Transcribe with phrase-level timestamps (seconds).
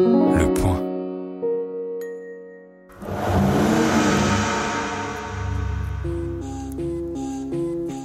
[0.00, 0.80] Le point.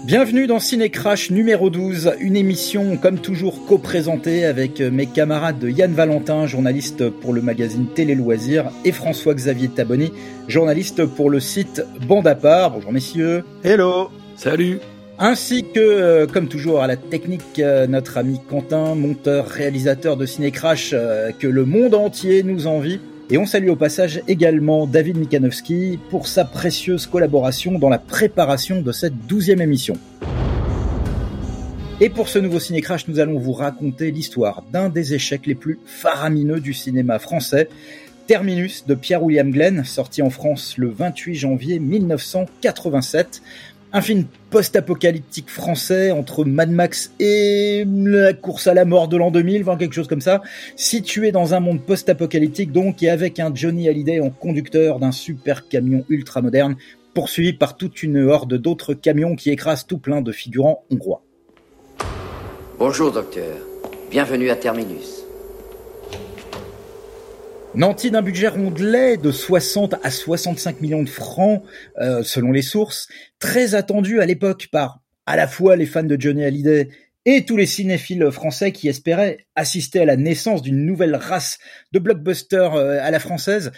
[0.06, 5.70] Bienvenue dans Ciné Crash numéro 12, une émission comme toujours co-présentée avec mes camarades de
[5.70, 10.12] Yann Valentin, journaliste pour le magazine Télé Loisirs, et François-Xavier Taboni,
[10.50, 12.72] journaliste pour le site Bande à part.
[12.72, 13.46] Bonjour messieurs.
[13.64, 14.10] Hello.
[14.36, 14.80] Salut.
[15.18, 20.26] Ainsi que, euh, comme toujours, à la technique, euh, notre ami Quentin, monteur, réalisateur de
[20.26, 23.00] Ciné Crash, euh, que le monde entier nous envie.
[23.30, 28.82] Et on salue au passage également David Mikanowski pour sa précieuse collaboration dans la préparation
[28.82, 29.98] de cette douzième émission.
[32.02, 35.56] Et pour ce nouveau Ciné Crash, nous allons vous raconter l'histoire d'un des échecs les
[35.56, 37.70] plus faramineux du cinéma français,
[38.28, 43.44] Terminus de Pierre-William Glenn, sorti en France le 28 janvier 1987.
[43.96, 49.32] Un film post-apocalyptique français entre Mad Max et la course à la mort de l'an
[49.32, 50.42] 2000, enfin quelque chose comme ça,
[50.76, 55.70] situé dans un monde post-apocalyptique donc et avec un Johnny Hallyday en conducteur d'un super
[55.70, 56.76] camion ultra moderne,
[57.14, 61.24] poursuivi par toute une horde d'autres camions qui écrasent tout plein de figurants hongrois.
[62.78, 63.56] Bonjour docteur,
[64.12, 65.15] bienvenue à Terminus.
[67.76, 71.62] Nanti d'un budget rondelet de 60 à 65 millions de francs,
[72.00, 76.16] euh, selon les sources, très attendu à l'époque par à la fois les fans de
[76.18, 76.88] Johnny Hallyday
[77.26, 81.58] et tous les cinéphiles français qui espéraient assister à la naissance d'une nouvelle race
[81.92, 83.74] de blockbusters euh, à la française,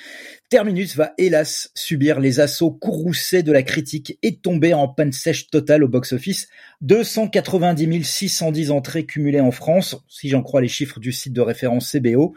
[0.50, 5.50] Terminus va hélas subir les assauts courroucés de la critique et tomber en panne sèche
[5.50, 6.48] totale au box-office.
[6.80, 11.92] 290 610 entrées cumulées en France, si j'en crois les chiffres du site de référence
[11.92, 12.34] CBO.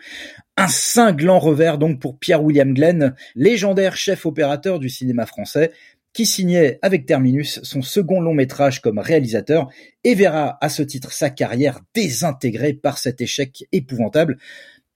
[0.56, 5.70] Un cinglant revers donc pour Pierre-William Glenn, légendaire chef opérateur du cinéma français,
[6.12, 9.68] qui signait avec Terminus son second long métrage comme réalisateur
[10.02, 14.38] et verra à ce titre sa carrière désintégrée par cet échec épouvantable.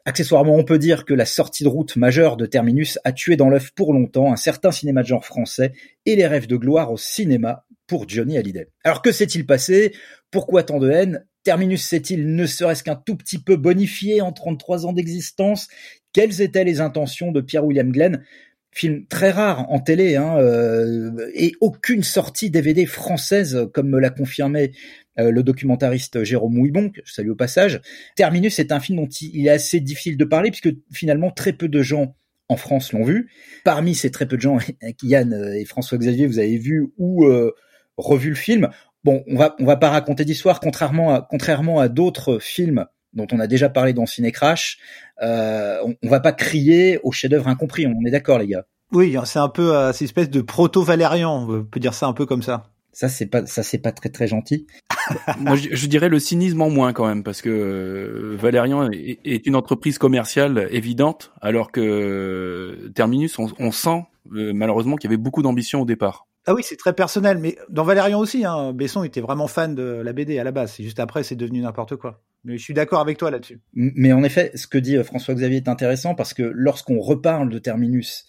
[0.06, 3.48] Accessoirement, on peut dire que la sortie de route majeure de Terminus a tué dans
[3.48, 5.72] l'œuf pour longtemps un certain cinéma de genre français
[6.05, 8.69] et les rêves de gloire au cinéma pour Johnny Hallyday.
[8.84, 9.94] Alors que s'est-il passé?
[10.31, 11.25] Pourquoi tant de haine?
[11.43, 15.69] Terminus s'est-il ne serait-ce qu'un tout petit peu bonifié en 33 ans d'existence?
[16.12, 18.25] Quelles étaient les intentions de Pierre-William Glenn?
[18.72, 24.10] Film très rare en télé, hein, euh, et aucune sortie DVD française, comme me l'a
[24.10, 24.72] confirmé
[25.19, 27.80] euh, le documentariste Jérôme Mouibon, que je salue au passage.
[28.16, 31.69] Terminus est un film dont il est assez difficile de parler, puisque finalement très peu
[31.69, 32.16] de gens
[32.48, 33.30] en France l'ont vu.
[33.64, 34.58] Parmi ces très peu de gens,
[35.02, 37.52] Yann et François-Xavier, vous avez vu ou euh,
[37.97, 38.69] revu le film.
[39.04, 43.26] Bon, on va on va pas raconter d'histoire, contrairement à, contrairement à d'autres films dont
[43.31, 44.78] on a déjà parlé dans Ciné Crash.
[45.22, 47.86] Euh, on, on va pas crier au chef-d'œuvre incompris.
[47.86, 48.66] On est d'accord, les gars.
[48.92, 52.26] Oui, c'est un peu euh, cette espèce de proto-Valérian, on peut dire ça un peu
[52.26, 52.70] comme ça.
[52.94, 54.66] Ça c'est pas ça c'est pas très très gentil.
[55.41, 59.19] Moi je, je, dirais le cynisme en moins quand même parce que euh, Valérian est,
[59.25, 65.10] est, une entreprise commerciale évidente alors que euh, Terminus on, on sent euh, malheureusement qu'il
[65.10, 66.27] y avait beaucoup d'ambition au départ.
[66.47, 70.03] Ah oui, c'est très personnel, mais dans Valérian aussi, hein, Besson était vraiment fan de
[70.05, 70.76] la BD à la base.
[70.78, 72.22] Juste après, c'est devenu n'importe quoi.
[72.44, 73.61] Mais je suis d'accord avec toi là-dessus.
[73.72, 78.26] Mais en effet, ce que dit François-Xavier est intéressant parce que lorsqu'on reparle de Terminus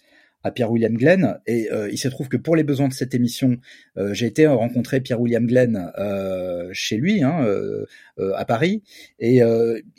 [0.50, 1.38] Pierre-William Glenn.
[1.46, 3.58] Et euh, il se trouve que pour les besoins de cette émission,
[3.96, 7.46] euh, j'ai été rencontrer Pierre-William Glenn euh, chez lui, hein,
[8.34, 8.82] à Paris.
[9.18, 9.40] Et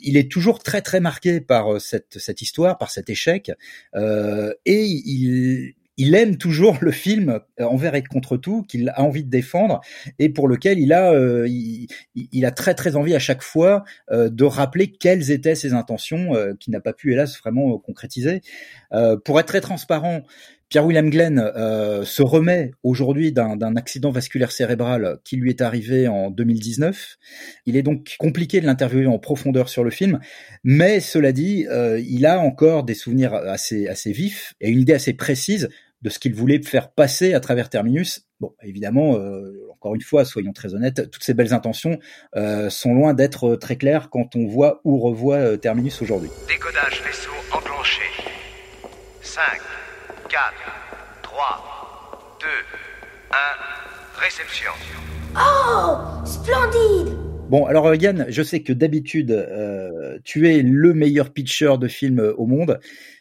[0.00, 3.50] il est toujours très très marqué par cette, cette histoire, par cet échec.
[3.94, 9.24] et il, il aime toujours le film euh, envers et contre tout qu'il a envie
[9.24, 9.80] de défendre
[10.18, 14.30] et pour lequel il a euh, il, a très très envie à chaque fois euh,
[14.30, 18.42] de rappeler quelles étaient ses intentions qu'il n'a pas pu hélas vraiment concrétiser.
[19.24, 20.22] pour être très transparent,
[20.68, 21.38] Pierre-William Glenn
[22.04, 27.16] se remet aujourd'hui d'un accident vasculaire cérébral qui lui est arrivé en 2019.
[27.66, 30.20] Il est donc compliqué de l'interviewer en profondeur sur le film,
[30.62, 31.66] mais cela dit,
[32.06, 35.68] il a encore des souvenirs assez, assez vifs et une idée assez précise
[36.02, 38.26] de ce qu'il voulait faire passer à travers Terminus.
[38.40, 41.98] Bon, évidemment, euh, encore une fois, soyons très honnêtes, toutes ces belles intentions
[42.36, 46.30] euh, sont loin d'être très claires quand on voit ou revoit euh, Terminus aujourd'hui.
[46.48, 48.02] Décodage vaisseau enclenché.
[49.22, 49.42] 5,
[50.28, 50.54] 4,
[51.22, 52.46] 3, 2,
[53.32, 54.72] 1, réception.
[55.36, 61.78] Oh, splendide Bon, alors Yann, je sais que d'habitude, euh, tu es le meilleur pitcher
[61.80, 62.78] de film au monde.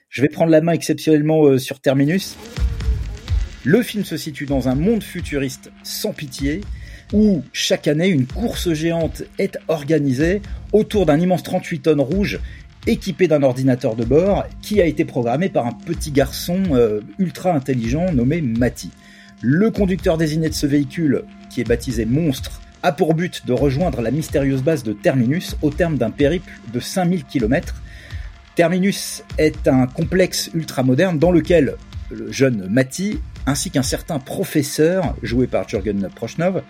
[0.09, 2.35] Je vais prendre la main exceptionnellement euh, sur Terminus.
[3.67, 6.61] Le film se situe dans un monde futuriste sans pitié,
[7.11, 10.41] où chaque année une course géante est organisée
[10.71, 12.39] autour d'un immense 38 tonnes rouge
[12.85, 17.51] équipé d'un ordinateur de bord qui a été programmé par un petit garçon euh, ultra
[17.51, 18.89] intelligent nommé Mati.
[19.41, 23.99] Le conducteur désigné de ce véhicule, qui est baptisé Monstre, a pour but de rejoindre
[23.99, 27.75] la mystérieuse base de Terminus au terme d'un périple de 5000 km
[28.55, 31.75] Terminus est un complexe ultramoderne dans lequel
[32.12, 36.63] le jeune Mati ainsi qu'un certain professeur, joué par Jürgen Prochnov,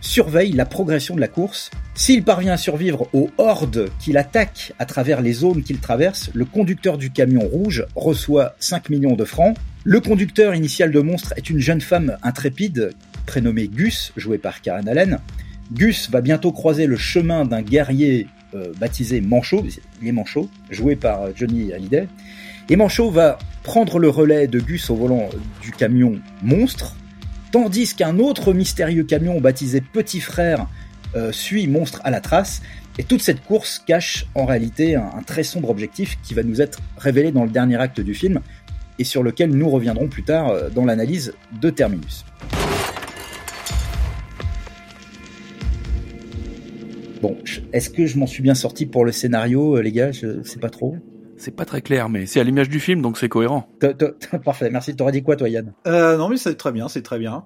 [0.00, 1.70] surveille la progression de la course.
[1.94, 6.44] S'il parvient à survivre aux hordes qu'il attaque à travers les zones qu'il traverse, le
[6.44, 9.56] conducteur du camion rouge reçoit 5 millions de francs.
[9.84, 12.92] Le conducteur initial de Monstre est une jeune femme intrépide,
[13.26, 15.20] prénommée Gus, jouée par Karen Allen.
[15.72, 19.64] Gus va bientôt croiser le chemin d'un guerrier euh, baptisé Manchot,
[20.02, 22.08] les Manchot, joué par Johnny Hallyday.
[22.70, 25.28] Et Manchot va prendre le relais de Gus au volant
[25.60, 26.96] du camion Monstre,
[27.52, 30.66] tandis qu'un autre mystérieux camion baptisé Petit Frère
[31.14, 32.62] euh, suit Monstre à la trace.
[32.96, 36.78] Et toute cette course cache en réalité un, très sombre objectif qui va nous être
[36.96, 38.40] révélé dans le dernier acte du film
[38.98, 42.24] et sur lequel nous reviendrons plus tard euh, dans l'analyse de Terminus.
[47.20, 47.36] Bon,
[47.74, 50.12] est-ce que je m'en suis bien sorti pour le scénario, euh, les gars?
[50.12, 50.96] Je sais pas trop?
[51.44, 53.68] C'est pas très clair, mais c'est à l'image du film, donc c'est cohérent.
[54.46, 54.96] Parfait, merci.
[54.96, 55.74] T'aurais dit quoi, toi, Yann?
[55.86, 57.44] Euh, Non, mais c'est très bien, c'est très bien.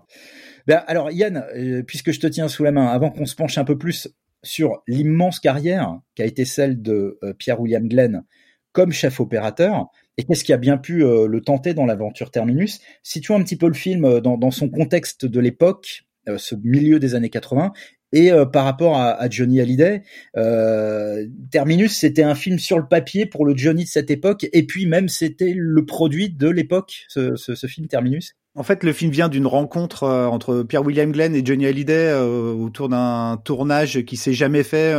[0.68, 3.58] Ben, alors, Yann, euh, puisque je te tiens sous la main, avant qu'on se penche
[3.58, 4.08] un peu plus
[4.44, 8.22] sur l'immense carrière qui a été celle de euh, Pierre-William Glenn
[8.70, 12.78] comme chef opérateur, et qu'est-ce qui a bien pu euh, le tenter dans l'aventure Terminus,
[13.02, 16.04] situons un petit peu le film dans, dans son contexte de l'époque,
[16.36, 17.72] ce milieu des années 80,
[18.12, 20.02] et euh, par rapport à, Johnny Hallyday,
[20.36, 24.64] euh, Terminus, c'était un film sur le papier pour le Johnny de cette époque, et
[24.64, 28.34] puis même c'était le produit de l'époque, ce, film Terminus.
[28.58, 32.08] En fait, le film vient d'une rencontre euh, entre Pierre William Glenn et Johnny Hallyday
[32.08, 34.92] euh, autour d'un tournage qui s'est jamais fait.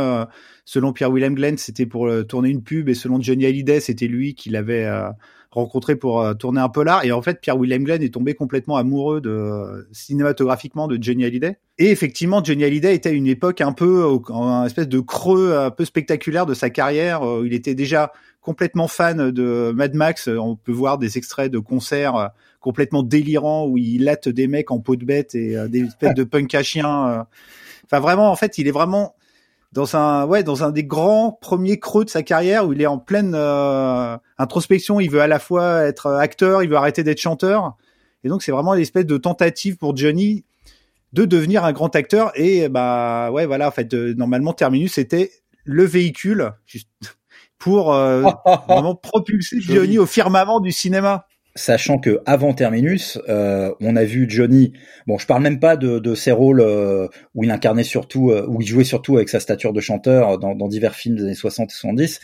[0.64, 4.34] selon Pierre William Glenn, c'était pour tourner une pub, et selon Johnny Hallyday, c'était lui
[4.34, 4.88] qui l'avait
[5.50, 7.04] rencontré pour euh, tourner un polar.
[7.04, 11.58] Et en fait, Pierre William Glenn est tombé complètement amoureux de cinématographiquement de Johnny Hallyday.
[11.78, 15.70] Et effectivement, Johnny Hallyday était à une époque un peu en espèce de creux un
[15.70, 17.22] peu spectaculaire de sa carrière.
[17.22, 20.28] Euh, il était déjà complètement fan de Mad Max.
[20.28, 22.26] On peut voir des extraits de concerts euh,
[22.60, 26.24] complètement délirants où il latte des mecs en peau de bête et des espèces de
[26.24, 27.26] punk à chien.
[27.84, 29.14] Enfin, vraiment, en fait, il est vraiment
[29.72, 32.86] dans un ouais dans un des grands premiers creux de sa carrière où il est
[32.86, 35.00] en pleine euh, introspection.
[35.00, 37.76] Il veut à la fois être acteur, il veut arrêter d'être chanteur,
[38.24, 40.44] et donc c'est vraiment une espèce de tentative pour Johnny
[41.12, 42.32] de devenir un grand acteur.
[42.34, 45.30] Et bah ouais voilà en fait normalement Terminus c'était
[45.64, 46.88] le véhicule juste
[47.58, 48.22] pour euh,
[48.68, 54.26] vraiment propulser Johnny au firmament du cinéma sachant que avant Terminus, euh, on a vu
[54.28, 54.72] Johnny.
[55.06, 58.46] Bon, je parle même pas de, de ses rôles euh, où il incarnait surtout, euh,
[58.48, 61.34] où il jouait surtout avec sa stature de chanteur dans, dans divers films des années
[61.34, 62.20] 60 et 70.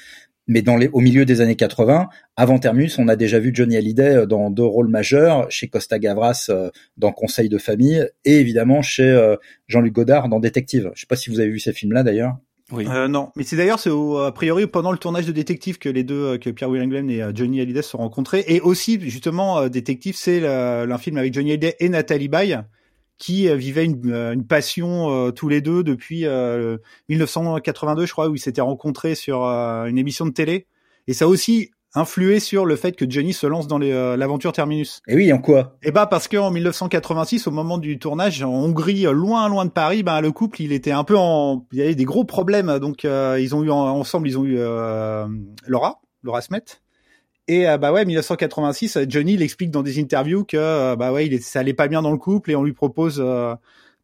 [0.48, 3.76] Mais dans les, au milieu des années 80, avant Terminus, on a déjà vu Johnny
[3.76, 6.52] Hallyday dans deux rôles majeurs, chez Costa Gavras
[6.96, 9.34] dans Conseil de famille et évidemment chez
[9.66, 10.92] Jean-Luc Godard dans Détective.
[10.94, 12.36] Je sais pas si vous avez vu ces films-là d'ailleurs.
[12.72, 12.84] Oui.
[12.88, 16.02] Euh, non, mais c'est d'ailleurs c'est a priori pendant le tournage de Détective que les
[16.02, 18.44] deux euh, que Pierre Glenn et euh, Johnny Hallyday se sont rencontrés.
[18.48, 22.58] Et aussi justement euh, Détective c'est un film avec Johnny Hallyday et Nathalie Baye
[23.18, 26.26] qui vivaient une, une passion tous les deux depuis
[27.08, 30.66] 1982 je crois où ils s'étaient rencontrés sur une émission de télé.
[31.06, 35.00] Et ça aussi influé sur le fait que Johnny se lance dans euh, l'aventure Terminus.
[35.08, 35.76] Et oui, en quoi?
[35.82, 39.70] Eh bah parce qu'en 1986, au moment du tournage en Hongrie, euh, loin loin de
[39.70, 42.78] Paris, bah le couple, il était un peu en, il y avait des gros problèmes.
[42.78, 44.58] Donc euh, ils ont eu ensemble, ils ont eu
[45.66, 46.62] Laura, Laura Smet.
[47.48, 51.40] Et bah ouais, 1986, Johnny il explique dans des interviews que bah ouais, il est,
[51.40, 53.22] ça allait pas bien dans le couple et on lui propose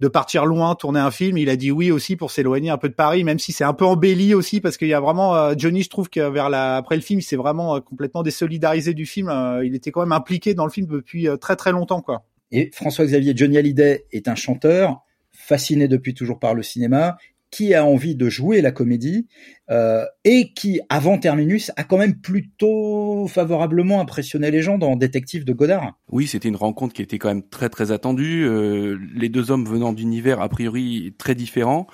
[0.02, 1.38] de partir loin, tourner un film.
[1.38, 3.73] Il a dit oui aussi pour s'éloigner un peu de Paris, même si c'est un
[3.73, 5.85] peu embelli aussi parce qu'il y a vraiment euh, Johnny.
[5.85, 9.06] Je trouve que vers la après le film, il s'est vraiment euh, complètement désolidarisé du
[9.06, 9.28] film.
[9.28, 12.25] Euh, il était quand même impliqué dans le film depuis très très longtemps, quoi.
[12.50, 17.16] Et François-Xavier Johnny Hallyday est un chanteur fasciné depuis toujours par le cinéma
[17.52, 19.28] qui a envie de jouer la comédie
[19.71, 25.44] euh, et qui, avant Terminus, a quand même plutôt favorablement impressionné les gens dans Détective
[25.44, 25.92] de Godard.
[26.11, 28.44] Oui, c'était une rencontre qui était quand même très très attendue.
[28.44, 31.87] Euh, les deux hommes venant d'univers a priori très différents.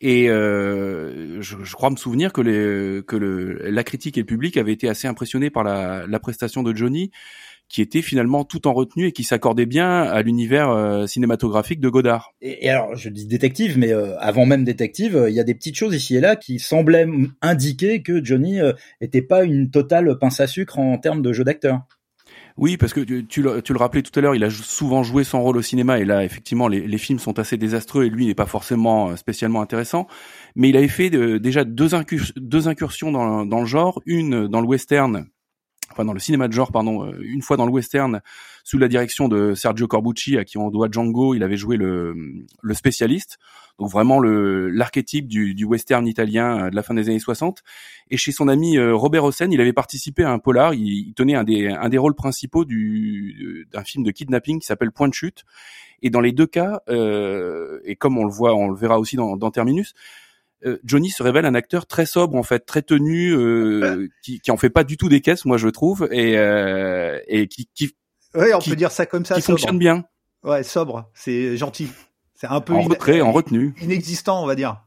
[0.00, 5.08] Et euh, je, crois me souvenir que, la critique et le public avaient été assez
[5.08, 7.12] impressionnés par la prestation de Johnny
[7.68, 11.88] qui était finalement tout en retenue et qui s'accordait bien à l'univers euh, cinématographique de
[11.88, 12.32] Godard.
[12.40, 15.54] Et, alors, je dis détective, mais euh, avant même détective, euh, il y a des
[15.54, 17.08] petites choses ici et là qui semblaient
[17.42, 18.58] indiquer que Johnny
[19.00, 21.80] était pas une totale pince à sucre en termes de jeu d'acteur.
[22.56, 25.02] Oui, parce que tu, tu, le, tu, le, rappelais tout à l'heure, il a souvent
[25.02, 28.08] joué son rôle au cinéma et là, effectivement, les, les films sont assez désastreux et
[28.08, 30.06] lui n'est pas forcément spécialement intéressant.
[30.54, 35.26] Mais il avait fait déjà deux, incursions dans, dans, le genre, une dans le western
[35.96, 38.20] enfin dans le cinéma de genre, pardon, une fois dans le western,
[38.64, 41.34] sous la direction de Sergio Corbucci, à qui on doit Django.
[41.34, 42.14] Il avait joué le,
[42.60, 43.38] le spécialiste,
[43.78, 47.62] donc vraiment le l'archétype du, du western italien de la fin des années 60.
[48.10, 50.74] Et chez son ami Robert Hossein, il avait participé à un polar.
[50.74, 54.66] Il, il tenait un des un des rôles principaux du d'un film de kidnapping qui
[54.66, 55.44] s'appelle Point de chute.
[56.02, 59.16] Et dans les deux cas, euh, et comme on le voit, on le verra aussi
[59.16, 59.94] dans, dans Terminus,
[60.64, 64.50] euh, Johnny se révèle un acteur très sobre en fait, très tenu, euh, qui, qui
[64.50, 67.94] en fait pas du tout des caisses, moi je trouve, et euh, et qui, qui
[68.34, 69.34] ouais, on qui- peut dire ça comme ça.
[69.34, 69.58] qui sobre.
[69.58, 70.04] fonctionne bien,
[70.44, 71.88] Ouais, sobre, c'est gentil.
[72.34, 73.74] C'est un peu en retrait, en retenue.
[73.82, 74.82] inexistant, on va dire.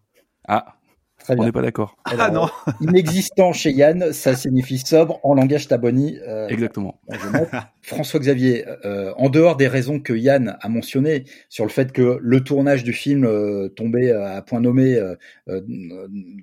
[0.48, 0.76] Ah,
[1.20, 1.98] Très on n'est pas d'accord.
[2.06, 2.48] Ah non.
[2.80, 6.18] Inexistant chez Yann, ça signifie sobre en langage taboni.
[6.26, 7.00] euh, Exactement.
[7.10, 7.18] je.
[7.82, 12.44] François-Xavier, euh, en dehors des raisons que Yann a mentionnées sur le fait que le
[12.44, 15.16] tournage du film euh, tombait à point nommé euh,
[15.48, 15.62] euh,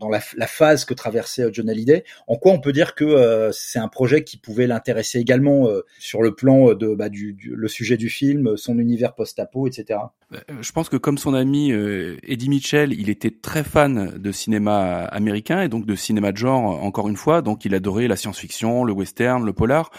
[0.00, 3.52] dans la, phase que traversait euh, John Hallyday, en quoi on peut dire que euh,
[3.52, 7.68] c'est un projet qui pouvait l'intéresser également euh, sur le plan de bah, du, le
[7.68, 10.00] sujet du film, son univers post-apo, etc.
[10.32, 14.32] Euh, Je pense que comme son ami euh, Eddie Mitchell, il était très fan de
[14.32, 18.16] cinéma américain et donc de cinéma de genre encore une fois, donc il adorait la
[18.16, 19.90] science-fiction, le western, le polar.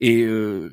[0.00, 0.70] Et euh,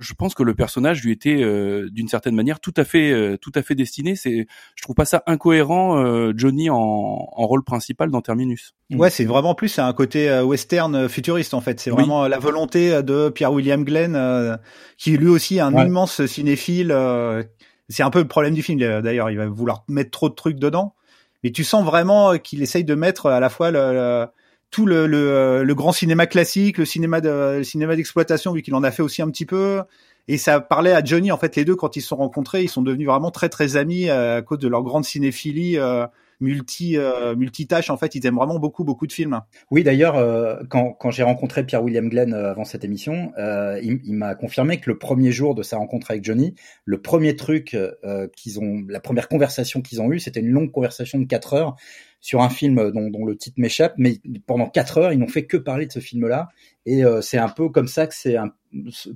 [0.00, 3.36] je pense que le personnage lui était euh, d'une certaine manière tout à fait euh,
[3.36, 4.16] tout à fait destiné.
[4.16, 8.74] C'est je trouve pas ça incohérent euh, Johnny en, en rôle principal dans Terminus.
[8.92, 11.78] Ouais, c'est vraiment plus un côté euh, western euh, futuriste en fait.
[11.78, 14.56] C'est vraiment euh, la volonté de Pierre William Glenn, euh,
[14.98, 15.86] qui lui aussi est un Ouais.
[15.86, 16.90] immense cinéphile.
[16.90, 17.42] euh,
[17.88, 19.30] c'est un peu le problème du film euh, d'ailleurs.
[19.30, 20.94] Il va vouloir mettre trop de trucs dedans,
[21.44, 24.26] mais tu sens vraiment euh, qu'il essaye de mettre à la fois le, le-
[24.74, 28.90] tout euh, le grand cinéma classique, le cinéma de, cinéma d'exploitation, vu qu'il en a
[28.90, 29.82] fait aussi un petit peu.
[30.26, 31.54] Et ça parlait à Johnny en fait.
[31.54, 34.38] Les deux quand ils se sont rencontrés, ils sont devenus vraiment très très amis euh,
[34.38, 35.78] à cause de leur grande cinéphilie.
[35.78, 36.06] euh,
[36.40, 37.34] multi euh,
[37.88, 39.40] en fait ils aiment vraiment beaucoup beaucoup de films
[39.70, 43.32] Oui, d'ailleurs, euh, quand, quand j'ai rencontré Pierre-William Glenn avant cette émission,
[43.82, 46.54] il, m'a confirmé que le premier jour de sa rencontre avec Johnny,
[46.84, 47.76] le premier truc
[48.36, 51.76] qu'ils ont, la première conversation qu'ils ont eue, c'était une longue conversation de quatre heures
[52.24, 55.44] sur un film dont, dont le titre m'échappe, mais pendant quatre heures, ils n'ont fait
[55.44, 56.48] que parler de ce film-là,
[56.86, 58.50] et euh, c'est un peu comme ça que c'est un,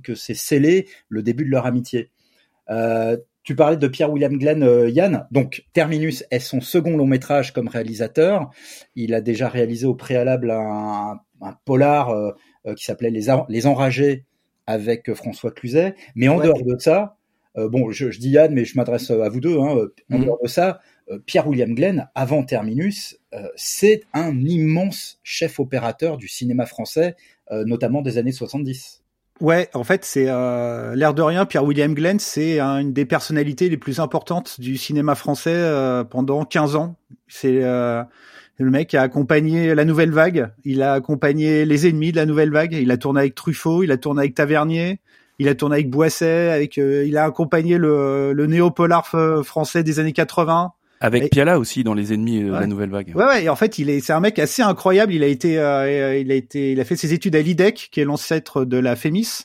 [0.03, 2.11] que c'est scellé le début de leur amitié.
[2.69, 5.25] Euh, tu parlais de Pierre-William Glenn, euh, Yann.
[5.31, 8.51] Donc, Terminus est son second long métrage comme réalisateur.
[8.95, 12.13] Il a déjà réalisé au préalable un, un polar
[12.75, 14.25] qui s'appelait Les, Les Enragés
[14.67, 15.95] avec François Cluzet.
[16.13, 16.45] Mais en Ouais.
[16.45, 17.17] dehors de ça,
[17.55, 19.57] bon, je, je dis Yann, mais je m'adresse à vous deux.
[19.57, 20.25] Hein, en Mhm.
[20.25, 20.79] dehors de ça,
[21.25, 27.15] Pierre-William Glenn, avant Terminus, euh, c'est un immense chef opérateur du cinéma français,
[27.51, 29.01] euh, notamment des années 70.
[29.41, 31.45] Ouais, en fait, c'est euh, l'air de rien.
[31.45, 36.03] Pierre William Glenn, c'est un- une des personnalités les plus importantes du cinéma français euh,
[36.03, 36.95] pendant 15 ans.
[37.29, 38.03] C'est euh,
[38.57, 40.49] le mec qui a accompagné la Nouvelle Vague.
[40.65, 42.73] Il a accompagné les ennemis de la Nouvelle Vague.
[42.73, 43.81] Il a tourné avec Truffaut.
[43.81, 44.99] Il a tourné avec Tavernier.
[45.39, 46.49] Il a tourné avec Boisset.
[46.49, 49.07] Avec, euh, il a accompagné le, le néo-polar
[49.45, 50.73] français des années 80.
[51.01, 52.59] Avec Et- Piala aussi dans les ennemis euh, de Ouais.
[52.59, 53.13] la nouvelle vague.
[53.15, 53.43] Ouais, ouais.
[53.45, 55.13] Et en fait, il est, c'est un mec assez incroyable.
[55.13, 58.01] Il a été, euh, il a été, il a fait ses études à l'IDEC, qui
[58.01, 59.43] est l'ancêtre de la FEMIS.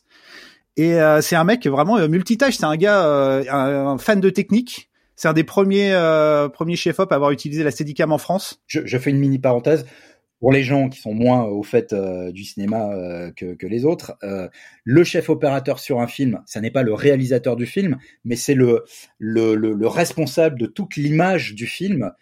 [0.76, 2.56] Et euh, c'est un mec vraiment euh, multitâche.
[2.56, 4.90] C'est un gars, euh, un, un fan de technique.
[5.14, 8.61] C'est un des premiers, euh, premiers chefs-op à avoir utilisé la Steadicam en France.
[8.66, 9.87] Je, je fais une mini parenthèse.
[10.44, 14.18] Pour les gens qui sont moins au fait euh, du cinéma euh, que, les autres,
[14.22, 14.46] euh,
[14.84, 17.96] le chef opérateur sur un film, ça n'est pas le réalisateur du film,
[18.26, 18.84] mais c'est le,
[19.18, 22.12] le, le, le responsable de toute l'image du film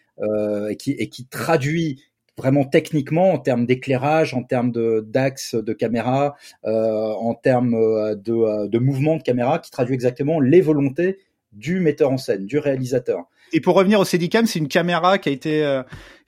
[0.70, 2.00] et, qui, traduit
[2.38, 7.74] vraiment techniquement en termes d'éclairage, en termes de d'axe de caméra, en termes
[8.14, 11.18] de mouvement de caméra, qui traduit exactement les volontés
[11.50, 13.26] du metteur en scène, du réalisateur.
[13.52, 15.82] Et pour revenir au Steadicam, c'est une caméra qui a été euh,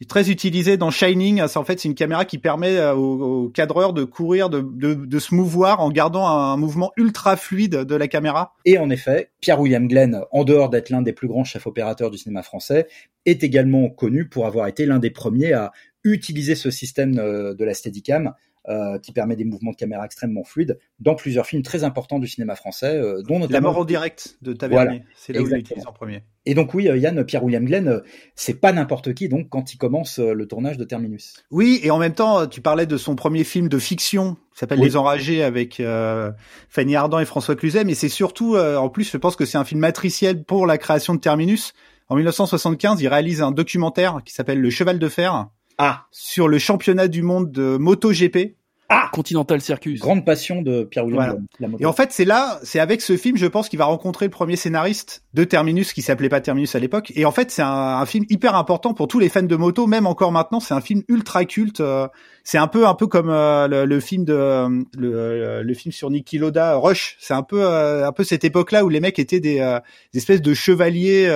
[0.09, 1.41] très utilisée dans Shining.
[1.43, 4.95] En fait c'est une caméra qui permet euh, au, au cadreur de courir, de, de,
[4.95, 8.53] de se mouvoir en gardant un mouvement ultra fluide de la caméra.
[8.65, 12.19] Et en effet, Pierre-William Glenn, en dehors d'être l'un des plus grands chefs opérateurs du
[12.19, 12.89] cinéma français,
[13.25, 15.73] est également connu pour avoir été l'un des premiers à
[16.05, 18.35] utiliser ce système euh, de la Steadicam
[18.69, 22.27] euh, qui permet des mouvements de caméra extrêmement fluides dans plusieurs films très importants du
[22.27, 23.73] cinéma français, euh, dont La notamment...
[23.73, 24.99] mort en direct de Tavernier.
[24.99, 25.05] Voilà.
[25.17, 26.23] c'est là où il l'utilise en premier.
[26.47, 28.01] Et donc oui, euh, Yann, Pierre-William Glenn, euh,
[28.35, 31.35] c'est pas n'importe qui donc quand il commence euh, le tournage de Terminus.
[31.51, 34.79] Oui, et en même temps, tu parlais de son premier film de fiction qui s'appelle
[34.79, 34.87] Oui.
[34.87, 36.31] Les Enragés avec euh,
[36.69, 39.59] Fanny Ardant et François Cluzet, mais c'est surtout, euh, en plus, je pense que c'est
[39.59, 41.73] un film matriciel pour la création de Terminus.
[42.09, 46.59] En 1975, il réalise un documentaire qui s'appelle Le Cheval de Fer Ah sur le
[46.59, 48.55] championnat du monde de MotoGP.
[48.91, 49.99] Ah Continental Circus.
[49.99, 51.33] Grande passion de Pierre William Voilà.
[51.33, 51.83] Glenn, la moto.
[51.83, 54.31] Et en fait, c'est là, c'est avec ce film, je pense, qu'il va rencontrer le
[54.31, 57.11] premier scénariste de Terminus, qui s'appelait pas Terminus à l'époque.
[57.17, 59.87] Et en fait, c'est un, un film hyper important pour tous les fans de moto,
[59.87, 60.61] même encore maintenant.
[60.61, 61.81] C'est un film ultra culte.
[61.81, 62.07] euh,
[62.45, 65.91] C'est un peu, un peu comme euh, le, le film de euh, le, le film
[65.91, 67.17] sur Niki Loda, Rush.
[67.21, 69.81] C'est un peu, euh, un peu cette époque-là où les mecs étaient des, euh,
[70.13, 71.27] des espèces de chevaliers.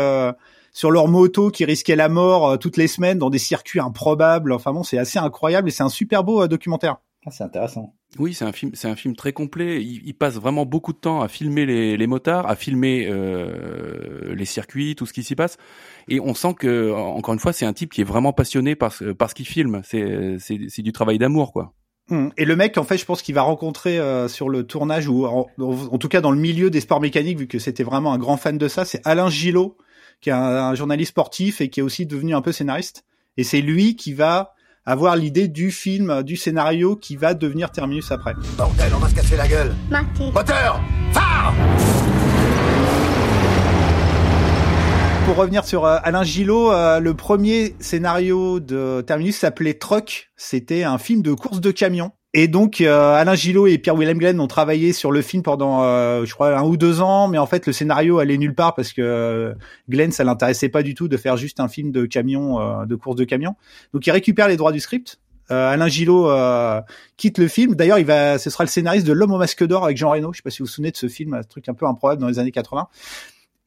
[0.78, 4.52] Sur leur moto qui risquaient la mort euh, toutes les semaines dans des circuits improbables.
[4.52, 6.98] Enfin bon, c'est assez incroyable et c'est un super beau euh, documentaire.
[7.26, 7.96] Ah, c'est intéressant.
[8.20, 9.82] Oui, c'est un film, c'est un film très complet.
[9.82, 14.32] Il, il passe vraiment beaucoup de temps à filmer les, les motards, à filmer euh,
[14.36, 15.56] les circuits, tout ce qui s'y passe.
[16.06, 18.92] Et on sent que, encore une fois, c'est un type qui est vraiment passionné par
[18.92, 19.80] ce, par ce qu'il filme.
[19.82, 21.72] C'est, c'est, c'est du travail d'amour, quoi.
[22.12, 22.30] Hum.
[22.36, 25.26] Et le mec, en fait, je pense qu'il va rencontrer euh, sur le tournage ou
[25.26, 28.18] en, en tout cas dans le milieu des sports mécaniques, vu que c'était vraiment un
[28.18, 29.76] grand fan de ça, c'est Alain Gillot,
[30.20, 33.04] qui est un, un journaliste sportif et qui est aussi devenu un peu scénariste.
[33.36, 34.54] Et c'est lui qui va
[34.88, 38.32] avoir l'idée du film, du scénario qui va devenir Terminus après.
[38.56, 39.74] Bordel, on va se casser la gueule.
[40.32, 40.80] Moteur
[41.12, 41.54] Phare
[45.26, 50.30] Pour revenir sur euh, Alain Gillot, euh, le premier scénario de Terminus s'appelait Truck.
[50.36, 52.12] C'était un film de course de camion.
[52.34, 55.82] Et donc euh, Alain Gillot et Pierre William Glenn ont travaillé sur le film pendant,
[55.82, 58.74] euh, je crois, un ou deux ans, mais en fait le scénario allait nulle part
[58.74, 59.54] parce que euh,
[59.88, 62.94] Glenn ça l'intéressait pas du tout de faire juste un film de camion, euh, de
[62.96, 63.56] course de camion.
[63.94, 65.18] Donc il récupère les droits du script.
[65.50, 66.82] Euh, Alain Gillot euh,
[67.16, 67.74] quitte le film.
[67.74, 70.32] D'ailleurs, il va, ce sera le scénariste de L'homme au masque d'or avec Jean Reno.
[70.32, 72.20] Je sais pas si vous vous souvenez de ce film, un truc un peu improbable
[72.20, 72.88] dans les années 80.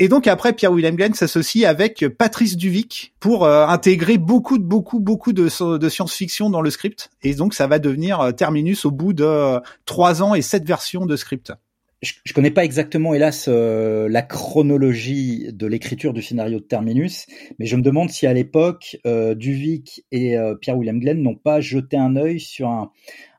[0.01, 4.63] Et donc après, Pierre William Glenn s'associe avec Patrice Duvic pour euh, intégrer beaucoup de
[4.63, 7.11] beaucoup beaucoup de, de science-fiction dans le script.
[7.21, 10.65] Et donc ça va devenir euh, Terminus au bout de euh, trois ans et sept
[10.65, 11.53] versions de script.
[12.01, 17.27] Je, je connais pas exactement, hélas, euh, la chronologie de l'écriture du scénario de Terminus,
[17.59, 21.35] mais je me demande si à l'époque, euh, Duvic et euh, Pierre William Glenn n'ont
[21.35, 22.91] pas jeté un œil sur un,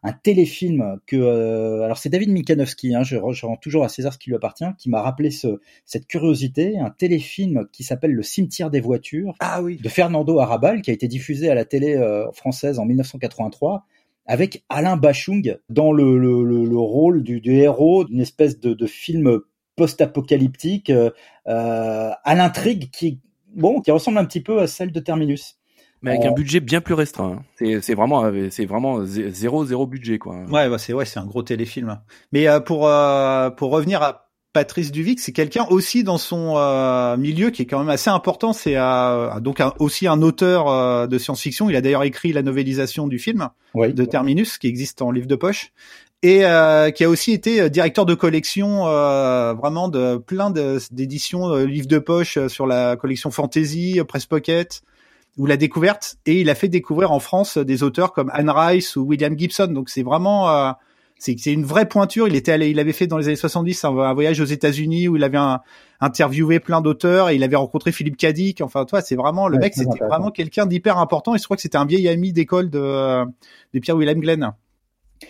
[0.05, 4.13] un téléfilm que, euh, alors c'est David Mikanowski, hein, je, je rends toujours à César
[4.13, 8.23] ce qui lui appartient, qui m'a rappelé ce, cette curiosité, un téléfilm qui s'appelle Le
[8.23, 9.79] cimetière des voitures Ah oui.
[9.83, 13.87] de Fernando Arrabal, qui a été diffusé à la télé euh, française en 1983
[14.27, 18.73] avec Alain Bachung dans le, le, le, le rôle du, du héros d'une espèce de,
[18.75, 19.41] de film
[19.77, 21.11] post-apocalyptique euh,
[21.49, 23.21] euh, à l'intrigue qui
[23.55, 25.59] bon qui ressemble un petit peu à celle de Terminus.
[26.03, 26.29] Mais avec Oh.
[26.29, 27.33] un budget bien plus restreint.
[27.39, 27.43] hein.
[27.57, 30.37] C'est, c'est vraiment, euh, c'est vraiment zé- zéro, zéro budget, quoi.
[30.51, 32.01] Ouais, bah c'est ouais, c'est un gros téléfilm.
[32.33, 37.17] Mais euh, pour euh, pour revenir à Patrice Duvic, c'est quelqu'un aussi dans son euh,
[37.17, 38.53] milieu qui est quand même assez important.
[38.53, 41.71] C'est euh, donc un- aussi un auteur euh, de science-fiction.
[41.71, 43.95] Il a d'ailleurs écrit la novélisation du film Oui.
[43.95, 45.73] de Terminus, qui existe en livre de poche,
[46.23, 51.49] et euh, qui a aussi été euh, directeur de collection euh, vraiment de plein d'éditions
[51.51, 54.83] euh, livres de poche euh, sur la collection Fantasy, Press Pocket
[55.39, 58.97] ou la découverte et il a fait découvrir en France des auteurs comme Anne Rice
[58.97, 60.73] ou William Gibson donc c'est vraiment euh,
[61.37, 62.27] c'est une vraie pointure.
[62.27, 65.07] Il était allé il avait fait dans les années 70 un, un voyage aux États-Unis
[65.09, 65.61] où il avait un-
[66.01, 68.61] interviewé plein d'auteurs et il avait rencontré Philippe Cadic.
[68.61, 71.57] Enfin toi c'est vraiment le Ouais, mec c'était vraiment quelqu'un d'hyper important et je crois
[71.57, 73.25] que c'était un vieil ami d'école de
[73.73, 74.53] de Pierre William Glenn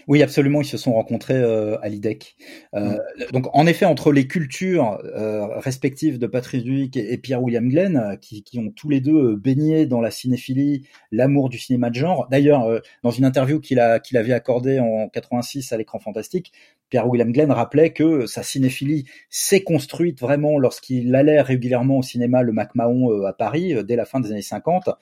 [0.09, 2.37] Oui, absolument, ils se sont rencontrés euh, à l'IDEC.
[2.75, 2.99] Euh,
[3.33, 7.69] Donc, en effet, entre les cultures euh, respectives de Patrice Duic et, et Pierre William
[7.69, 11.59] Glenn, euh, qui, qui ont tous les deux euh, baigné dans la cinéphilie, l'amour du
[11.59, 12.29] cinéma de genre.
[12.31, 16.53] D'ailleurs, euh, dans une interview qu'il avait accordée en 86 à l'écran fantastique,
[16.93, 22.43] Pierre William Glenn rappelait que sa cinéphilie s'est construite vraiment lorsqu'il allait régulièrement au cinéma
[22.43, 24.93] le MacMahon euh, à Paris dès la fin des années 50, euh,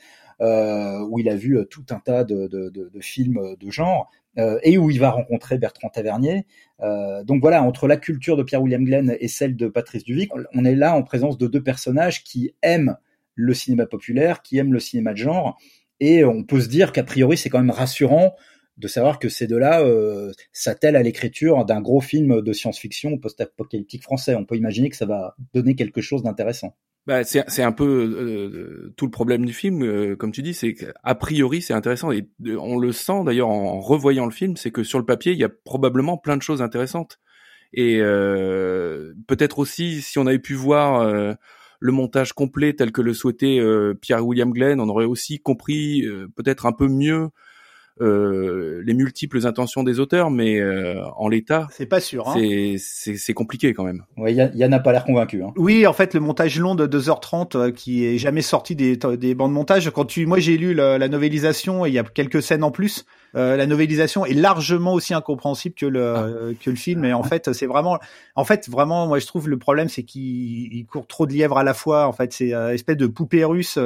[0.40, 3.70] où il a vu euh, tout un tas de, de, de, de films euh, de
[3.70, 6.46] genre euh, et où il va rencontrer Bertrand Tavernier.
[6.80, 10.30] Euh, donc voilà, entre la culture de Pierre William Glenn et celle de Patrice Duvic,
[10.54, 12.96] on est là en présence de deux personnages qui aiment
[13.34, 15.58] le cinéma populaire, qui aiment le cinéma de genre,
[15.98, 18.34] et on peut se dire qu'a priori c'est quand même rassurant
[18.78, 24.02] de savoir que ces deux-là euh, s'attellent à l'écriture d'un gros film de science-fiction post-apocalyptique
[24.02, 24.34] français.
[24.34, 26.74] On peut imaginer que ça va donner quelque chose d'intéressant.
[27.06, 30.74] Bah, c'est, un peu euh, tout le problème du film, euh, comme tu dis, c'est
[30.74, 32.12] qu'a priori c'est intéressant.
[32.12, 35.32] Et euh, on le sent d'ailleurs en, revoyant le film, c'est que sur le papier
[35.32, 37.18] il y a probablement plein de choses intéressantes.
[37.72, 41.32] Et euh, peut-être aussi si on avait pu voir euh,
[41.80, 46.02] le montage complet tel que le souhaitait euh, Pierre William Glenn, on aurait aussi compris
[46.04, 47.30] euh, peut-être un peu mieux
[48.00, 52.34] euh, les multiples intentions des auteurs, mais euh, en l'état c'est pas sûr hein.
[52.36, 54.04] c'est, c'est, c'est compliqué quand même.
[54.16, 55.42] Ouais, Yann n'a pas l'air convaincu.
[55.42, 55.52] Hein.
[55.56, 59.34] Oui, en fait, le montage long de 2h30 euh, qui est jamais sorti des, des
[59.34, 59.90] bandes montage.
[59.90, 62.70] Quand tu, moi, j'ai lu la, la novélisation et il y a quelques scènes en
[62.70, 63.04] plus.
[63.36, 67.04] Euh, la novélisation est largement aussi incompréhensible que le euh, que le film.
[67.04, 67.98] Et en fait, c'est vraiment,
[68.34, 71.58] en fait, vraiment, moi, je trouve le problème, c'est qu'il il court trop de lièvres
[71.58, 72.06] à la fois.
[72.06, 73.78] En fait, c'est euh, espèce de poupée russe.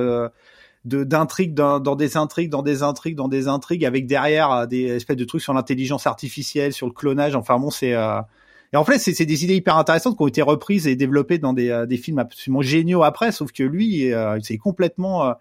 [0.86, 4.50] Euh, de d'intrigues dans, dans, des intrigues, dans des intrigues, dans des intrigues, avec derrière
[4.50, 7.34] euh, des espèces de trucs sur l'intelligence artificielle, sur le clonage.
[7.34, 8.20] Enfin bon, c'est euh...
[8.72, 11.52] et en fait c'est des idées hyper intéressantes qui ont été reprises et développées dans
[11.52, 13.32] des, euh, des films absolument géniaux après.
[13.32, 15.34] Sauf que lui, euh, c'est complètement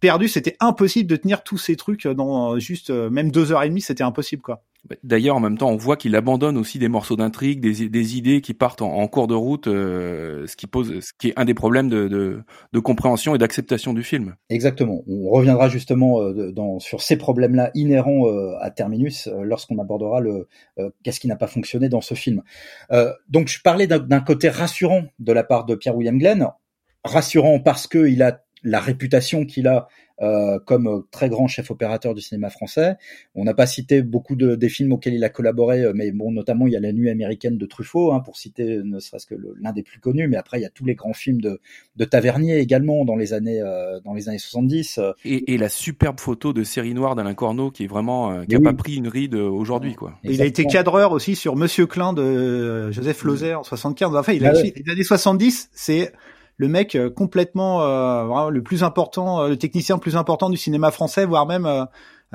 [0.00, 0.28] perdu.
[0.28, 3.82] C'était impossible de tenir tous ces trucs dans juste même deux heures et demie.
[3.82, 4.62] C'était impossible quoi.
[4.88, 8.40] Bah, d'ailleurs, en même temps, on voit qu'il abandonne aussi des morceaux d'intrigue, des, idées
[8.40, 11.54] qui partent en, cours de route, euh, ce qui pose, ce qui est un des
[11.54, 12.42] problèmes de, de,
[12.72, 14.34] de compréhension et d'acceptation du film.
[14.50, 15.04] Exactement.
[15.06, 20.48] On reviendra justement euh, dans, sur ces problèmes-là inhérents euh, à Terminus lorsqu'on abordera le
[21.04, 22.42] qu'est-ce qui n'a pas fonctionné dans ce film.
[23.28, 26.48] donc, je parlais d'un côté rassurant de la part de Pierre William Glenn,
[27.04, 29.88] rassurant parce que il a la réputation qu'il a
[30.22, 32.94] euh, comme très grand chef opérateur du cinéma français.
[33.34, 36.30] On n'a pas cité beaucoup de, des films auxquels il a collaboré, euh, mais bon,
[36.30, 39.34] notamment il y a La Nuit américaine de Truffaut, hein, pour citer ne serait-ce que
[39.60, 40.28] l'un des plus connus.
[40.28, 41.60] Mais après, il y a tous les grands films de,
[41.96, 45.00] de Tavernier également dans les années euh, dans les années 70.
[45.24, 48.60] Et, et, la superbe photo de série noire d'Alain Corneau qui est vraiment qui a
[48.60, 50.18] pas pris une ride aujourd'hui quoi.
[50.22, 54.14] il a été cadreur aussi sur Monsieur Klein de Joseph Lozère en 75.
[54.14, 56.12] Enfin, il a ah les années 70, c'est
[56.56, 60.56] le mec euh, complètement euh, le plus important, euh, le technicien le plus important du
[60.56, 61.86] cinéma français, voire même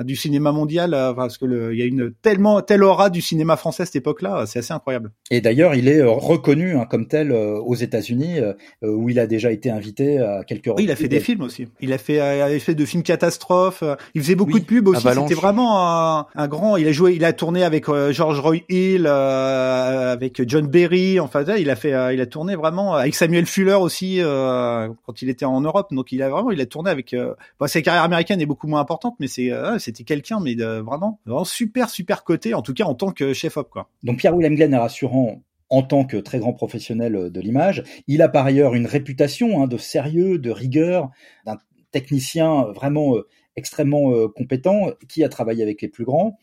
[0.04, 3.20] du cinéma mondial euh, parce que le, il y a une tellement telle aura du
[3.20, 5.10] cinéma français à cette époque-là, c'est assez incroyable.
[5.30, 8.36] Et d'ailleurs, il est euh, reconnu hein, comme tel euh, aux États-Unis
[8.82, 11.66] où il a déjà été invité à quelques oui, il a fait des films aussi.
[11.80, 13.82] Il a fait il avait fait de films catastrophes,
[14.14, 17.24] il faisait beaucoup de pubs aussi, c'était vraiment un, un, grand, il a joué, il
[17.24, 22.26] a tourné avec George Roy Hill avec John Berry, enfin il a fait il a
[22.26, 25.88] tourné vraiment avec Samuel Fuller aussi quand il était en Europe.
[25.92, 27.14] Donc il a vraiment il a tourné avec
[27.58, 29.50] bon, sa carrière américaine est beaucoup moins importante mais c'est
[29.88, 33.70] c'était quelqu'un, mais vraiment, vraiment super, super coté, en tout cas en tant que chef-op.
[33.70, 33.88] quoi.
[34.02, 37.82] Donc Pierre-William Glenn est rassurant en tant que très grand professionnel euh, de l'image.
[38.06, 41.10] Il a par ailleurs une réputation hein, de sérieux, de rigueur,
[41.46, 41.58] d'un
[41.90, 46.38] technicien vraiment euh, extrêmement euh, compétent qui a travaillé avec les plus grands.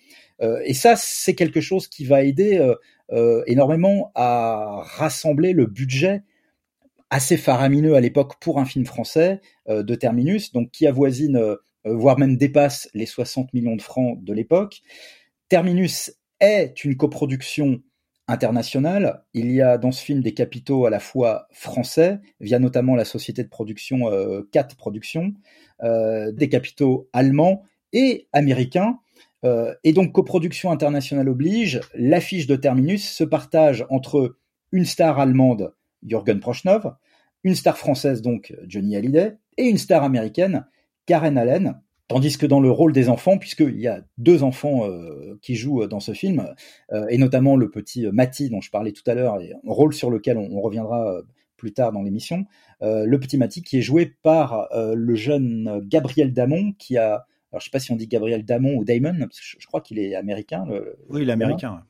[0.65, 2.61] et ça, c'est quelque chose qui va aider
[3.47, 6.23] énormément à rassembler le budget
[7.09, 11.55] assez faramineux à l'époque pour un film français de Terminus, donc qui avoisine euh,
[11.85, 14.81] voire même dépasse les 60 millions de francs de l'époque.
[15.49, 17.81] Terminus est une coproduction
[18.27, 19.23] internationale.
[19.33, 23.05] Il y a dans ce film des capitaux à la fois français, via notamment la
[23.05, 25.33] société de production euh, 4 Productions,
[25.83, 28.99] euh, des capitaux allemands et américains.
[29.43, 34.37] Euh, et donc coproduction internationale oblige, l'affiche de Terminus se partage entre
[34.71, 36.95] une star allemande, Jürgen Prochnov,
[37.43, 40.65] une star française donc Johnny Hallyday, et une star américaine,
[41.05, 45.37] Karen Allen, tandis que dans le rôle des enfants, puisqu'il y a deux enfants euh,
[45.41, 46.53] qui jouent euh, dans ce film,
[46.91, 49.93] euh, et notamment le petit Mati dont je parlais tout à l'heure, et un rôle
[49.93, 51.21] sur lequel on, reviendra
[51.57, 52.45] plus tard dans l'émission,
[52.81, 57.65] le petit Mati qui est joué par le jeune Gabriel Damon, qui a, alors je
[57.65, 60.15] sais pas si on dit Gabriel Damon ou Damon, parce que je, crois qu'il est
[60.15, 60.65] américain.
[61.09, 61.83] oui, il est américain.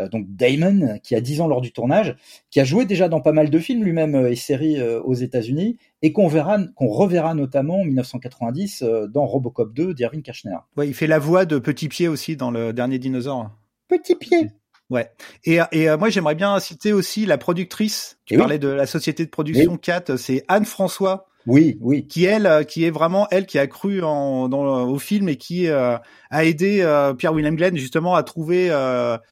[0.00, 2.16] Euh, donc Damon, qui a 10 ans lors du tournage,
[2.50, 5.14] qui a joué déjà dans pas mal de films lui-même euh, et séries euh, aux
[5.14, 10.56] États-Unis, et qu'on verra, qu'on reverra notamment en 1990 dans Robocop 2 d'Irving Kirchner.
[10.76, 13.50] Ouais, il fait la voix de Petit Pied aussi dans le dernier dinosaure.
[13.88, 14.50] Petit Pied.
[14.90, 15.10] Ouais.
[15.44, 18.18] Et, et moi, j'aimerais bien citer aussi la productrice.
[18.24, 22.06] Tu parlais de la société de production 4, c'est Anne François oui, oui.
[22.06, 25.36] Qui elle, euh, qui est vraiment elle qui a cru en, dans, au film et
[25.36, 25.96] qui euh,
[26.30, 28.68] a aidé euh, Pierre William Glenn justement à trouver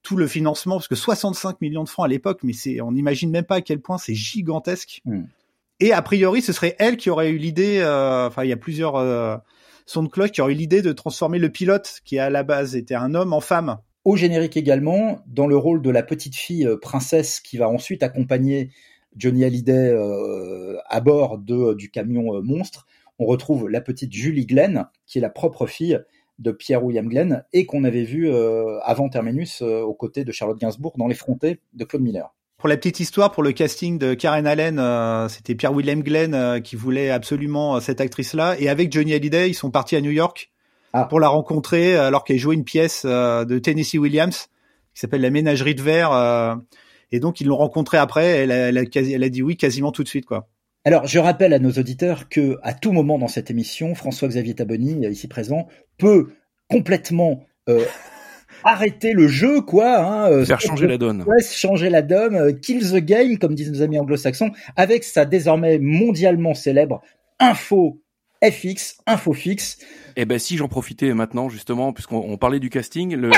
[0.02, 3.30] tout le financement parce que 65 millions de francs à l'époque, mais c'est, on n'imagine
[3.30, 5.02] même pas à quel point c'est gigantesque.
[5.04, 5.24] Hmm.
[5.78, 7.82] Et a priori, ce serait elle qui aurait eu l'idée.
[7.84, 9.42] Enfin, il y a plusieurs
[9.84, 12.76] sons de cloche qui auraient eu l'idée de transformer le pilote, qui à la base
[12.76, 13.76] était un homme, en femme.
[14.06, 18.70] Au générique également, dans le rôle de la petite fille princesse qui va ensuite accompagner
[19.16, 22.86] Johnny Hallyday euh, à bord de, du camion euh, monstre,
[23.18, 25.98] on retrouve la petite Julie Glenn, qui est la propre fille
[26.38, 30.58] de Pierre William Glenn et qu'on avait vu euh, avant Terminus aux côtés de Charlotte
[30.58, 32.34] Gainsbourg dans Les Frontés de Claude Miller.
[32.58, 36.76] Pour la petite histoire, pour le casting de Karen Allen, c'était Pierre William Glenn qui
[36.76, 38.56] voulait absolument cette actrice-là.
[38.58, 40.50] Et avec Johnny Hallyday, ils sont partis à New York
[40.92, 41.04] ah.
[41.04, 44.48] pour la rencontrer alors qu'elle jouait une pièce de Tennessee Williams
[44.94, 46.58] qui s'appelle La Ménagerie de verre
[47.12, 48.26] et donc ils l'ont rencontrée après.
[48.26, 50.48] Elle a, elle, a, elle a dit oui quasiment tout de suite, quoi.
[50.86, 55.04] Alors, je rappelle à nos auditeurs que à tout moment dans cette émission, François-Xavier Taboni,
[55.04, 55.66] euh, ici présent,
[55.98, 56.28] peut
[56.68, 57.84] complètement euh,
[58.64, 59.98] arrêter le jeu, quoi.
[59.98, 61.24] Hein, euh, Faire changer la donne.
[61.26, 65.80] Ouais, changer la donne, kill the game, comme disent nos amis anglo-saxons, avec sa désormais
[65.80, 67.02] mondialement célèbre
[67.40, 68.00] info
[68.44, 69.78] FX, info fixe.
[70.14, 73.30] Eh ben si j'en profitais maintenant justement puisqu'on parlait du casting, le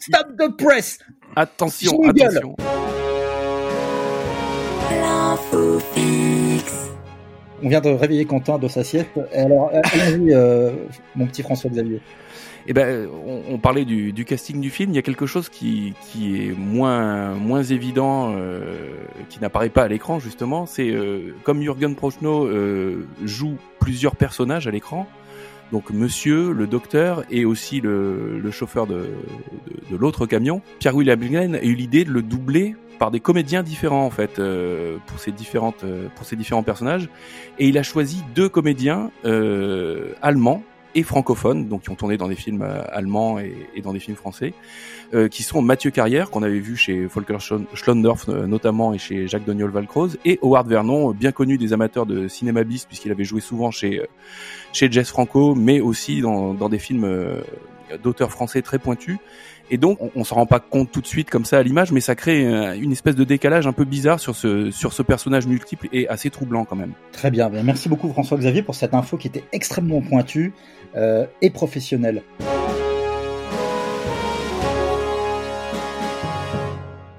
[0.00, 0.98] Stop the press.
[1.36, 2.56] Attention, attention.
[7.62, 9.10] On vient de réveiller Quentin de sa sieste.
[9.34, 10.72] Alors, allez-y, euh,
[11.14, 12.00] mon petit François-Xavier.
[12.66, 14.90] Eh ben, on, on parlait du, du, casting du film.
[14.90, 18.60] Il y a quelque chose qui, qui est moins, moins évident, euh,
[19.28, 20.66] qui n'apparaît pas à l'écran justement.
[20.66, 25.08] C'est euh, comme Jürgen Prochnow euh, joue plusieurs personnages à l'écran.
[25.72, 30.60] Donc Monsieur, le docteur et aussi le, le chauffeur de, de, de l'autre camion.
[30.78, 34.38] Pierre William Glenn a eu l'idée de le doubler par des comédiens différents en fait
[34.38, 37.08] euh, pour ces différentes euh, pour ces différents personnages
[37.58, 40.62] et il a choisi deux comédiens euh, allemands
[40.94, 44.16] et francophones, donc qui ont tourné dans des films euh, allemands et, dans des films
[44.16, 44.54] français,
[45.14, 47.38] euh, qui sont Mathieu Carrière, qu'on avait vu chez Volker
[47.74, 52.28] Schlondorf notamment et chez Jacques Doniol Valcroze, et Howard Vernon, bien connu des amateurs de
[52.28, 54.00] cinéma bis, puisqu'il avait joué souvent chez,
[54.72, 57.08] chez Jess Franco, mais aussi dans, dans des films
[58.02, 59.18] d'auteurs français très pointus.
[59.70, 61.92] Et donc, on, on s'en rend pas compte tout de suite comme ça à l'image,
[61.92, 62.42] mais ça crée
[62.76, 66.30] une espèce de décalage un peu bizarre sur ce, sur ce personnage multiple et assez
[66.30, 66.92] troublant quand même.
[67.12, 67.48] Très bien.
[67.48, 70.52] Merci beaucoup François-Xavier pour cette info qui était extrêmement pointue
[70.96, 72.22] euh, et professionnelle.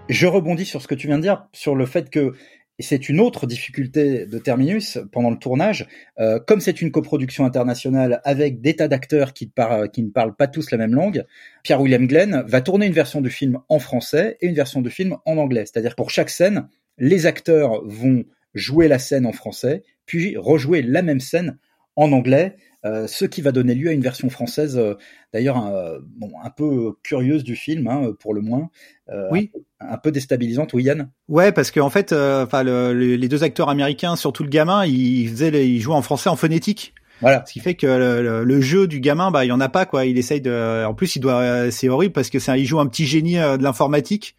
[0.09, 2.33] Je rebondis sur ce que tu viens de dire, sur le fait que
[2.79, 5.87] c'est une autre difficulté de Terminus pendant le tournage.
[6.19, 9.51] Euh, comme c'est une coproduction internationale avec des tas d'acteurs qui,
[9.93, 11.25] qui, ne parlent pas tous la même langue,
[11.63, 15.17] Pierre-William Glenn va tourner une version du film en français et une version du film
[15.25, 15.65] en anglais.
[15.65, 21.01] C'est-à-dire pour chaque scène, les acteurs vont jouer la scène en français, puis rejouer la
[21.01, 21.57] même scène
[21.95, 24.95] en anglais, euh, ce qui va donner lieu à une version française, euh,
[25.33, 28.69] d'ailleurs un, bon, un peu curieuse du film, hein, pour le moins.
[29.09, 29.51] Euh, oui.
[29.79, 31.09] Un, un, peu déstabilisante, oui Yann?
[31.29, 35.67] Ouais, parce qu'en fait, enfin le, les deux acteurs américains, surtout le gamin, ils, faisaient,
[35.67, 36.93] ils jouaient en français en phonétique.
[37.21, 37.45] Voilà.
[37.47, 39.85] Ce qui fait que le, le, jeu du gamin, bah, il y en a pas
[39.85, 40.05] quoi.
[40.05, 40.83] Il essaye de.
[40.85, 41.71] En plus, il doit.
[41.71, 44.35] C'est horrible parce que c'est, il joue un petit génie de l'informatique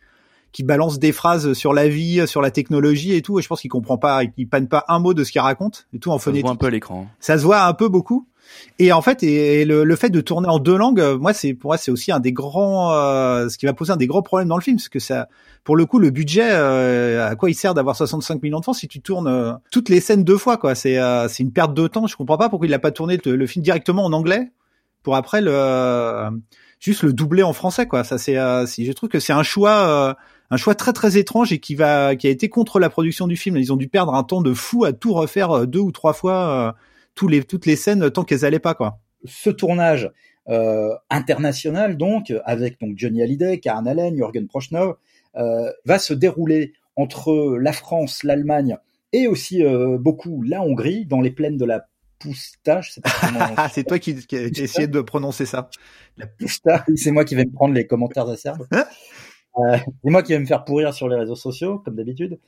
[0.52, 3.38] qui balance des phrases sur la vie, sur la technologie et tout.
[3.38, 5.88] Et je pense qu'il comprend pas, il panne pas un mot de ce qu'il raconte
[5.94, 6.46] et tout en phonétique.
[6.46, 7.06] Ça se voit un peu à l'écran.
[7.20, 8.28] Ça se voit un peu beaucoup.
[8.78, 11.70] Et en fait, et, le, le, fait de tourner en deux langues, moi, c'est pour
[11.70, 14.48] moi, c'est aussi un des grands, euh, ce qui va poser un des gros problèmes
[14.48, 15.28] dans le film, parce que ça,
[15.64, 18.76] pour le coup, le budget, euh, à quoi il sert d'avoir 65 millions de francs
[18.76, 21.72] si tu tournes euh, toutes les scènes deux fois, quoi C'est, euh, c'est une perte
[21.72, 22.06] de temps.
[22.06, 24.52] Je comprends pas pourquoi il a pas tourné le, le, film directement en anglais
[25.02, 26.30] pour après le
[26.80, 28.04] juste le doubler en français, quoi.
[28.04, 30.16] Ça, c'est, je trouve que c'est un choix
[30.50, 33.36] un choix très très étrange et qui va qui a été contre la production du
[33.36, 33.56] film.
[33.56, 36.74] Ils ont dû perdre un temps de fou à tout refaire deux ou trois fois
[37.14, 39.00] tous les toutes les scènes tant qu'elles allaient pas quoi.
[39.24, 40.10] Ce tournage
[40.48, 44.96] euh, international donc avec donc Johnny Hallyday, Karen Allen, Jürgen Prochnow
[45.36, 48.76] euh, va se dérouler entre la France, l'Allemagne
[49.12, 51.86] et aussi euh, beaucoup la Hongrie dans les plaines de la
[52.18, 53.68] Pousta, je sais pas comment.
[53.72, 55.68] c'est toi qui, qui, qui essayé de prononcer ça.
[56.16, 58.66] La Pousta, c'est moi qui vais me prendre les commentaires acerbes.
[59.58, 62.38] Euh, c'est moi qui vais me faire pourrir sur les réseaux sociaux, comme d'habitude.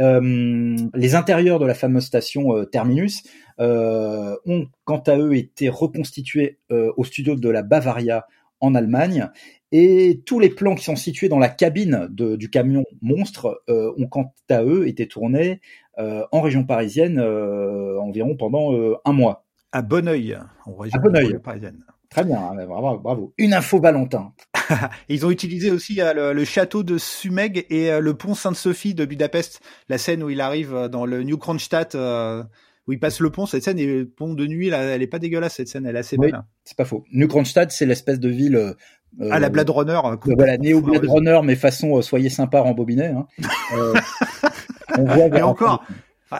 [0.00, 3.24] Euh, les intérieurs de la fameuse station euh, Terminus
[3.60, 8.26] euh, ont, quant à eux, été reconstitués euh, au studio de la Bavaria
[8.60, 9.28] en Allemagne.
[9.72, 13.92] Et tous les plans qui sont situés dans la cabine de, du camion monstre euh,
[13.98, 15.60] ont, quant à eux, été tournés
[15.98, 18.72] en région parisienne environ pendant
[19.04, 19.44] un mois.
[19.72, 21.38] À en région à Bonneuil.
[21.38, 21.84] parisienne.
[22.08, 23.34] Très bien, hein, bravo, bravo.
[23.38, 24.32] Une info Valentin.
[25.08, 28.94] Ils ont utilisé aussi euh, le, le, château de Sumeg et euh, le pont Sainte-Sophie
[28.94, 33.20] de Budapest, la scène où il arrive euh, dans le New Kronstadt, où il passe
[33.20, 33.46] le pont.
[33.46, 35.96] Cette scène, et le pont de nuit, là, elle est pas dégueulasse, cette scène, elle
[35.96, 36.42] est assez oui, belle.
[36.64, 37.04] C'est pas faux.
[37.12, 38.74] New Kronstadt, c'est l'espèce de ville.
[39.20, 40.00] Euh, ah, la Blade Runner.
[40.04, 43.06] Euh, voilà, néo Blade Runner, mais façon euh, soyez sympa, rembobiné.
[43.06, 43.26] Hein.
[44.98, 45.84] on voit et encore,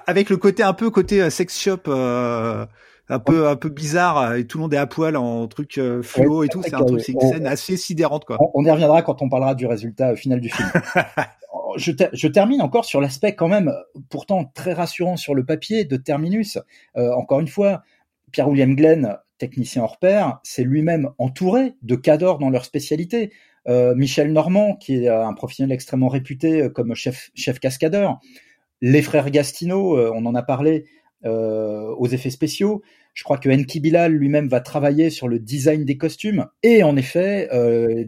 [0.07, 1.83] avec le côté un peu côté sex shop
[3.09, 6.03] un peu un peu bizarre et tout le monde est à poil en truc euh,
[6.03, 8.39] fluo ouais, et tout c'est un truc c'est une on, scène assez sidérante quoi.
[8.55, 10.69] On, y reviendra quand on parlera du résultat final du film.
[11.79, 13.73] Je, ter je, termine encore sur l'aspect quand même
[14.11, 16.59] pourtant très rassurant sur le papier de Terminus.
[16.99, 17.83] Euh, encore une fois
[18.31, 23.33] Pierre William Glenn technicien hors pair c'est lui-même entouré de cadors dans leur spécialité.
[23.69, 28.21] Euh, Michel Normand qui est un professionnel extrêmement réputé comme chef chef cascadeur.
[28.83, 30.85] Les frères Gastineau on en a parlé
[31.25, 32.83] euh, aux effets spéciaux.
[33.15, 36.97] Je crois que Enki Bilal lui-même va travailler sur le design des costumes et en
[36.97, 38.07] effet euh,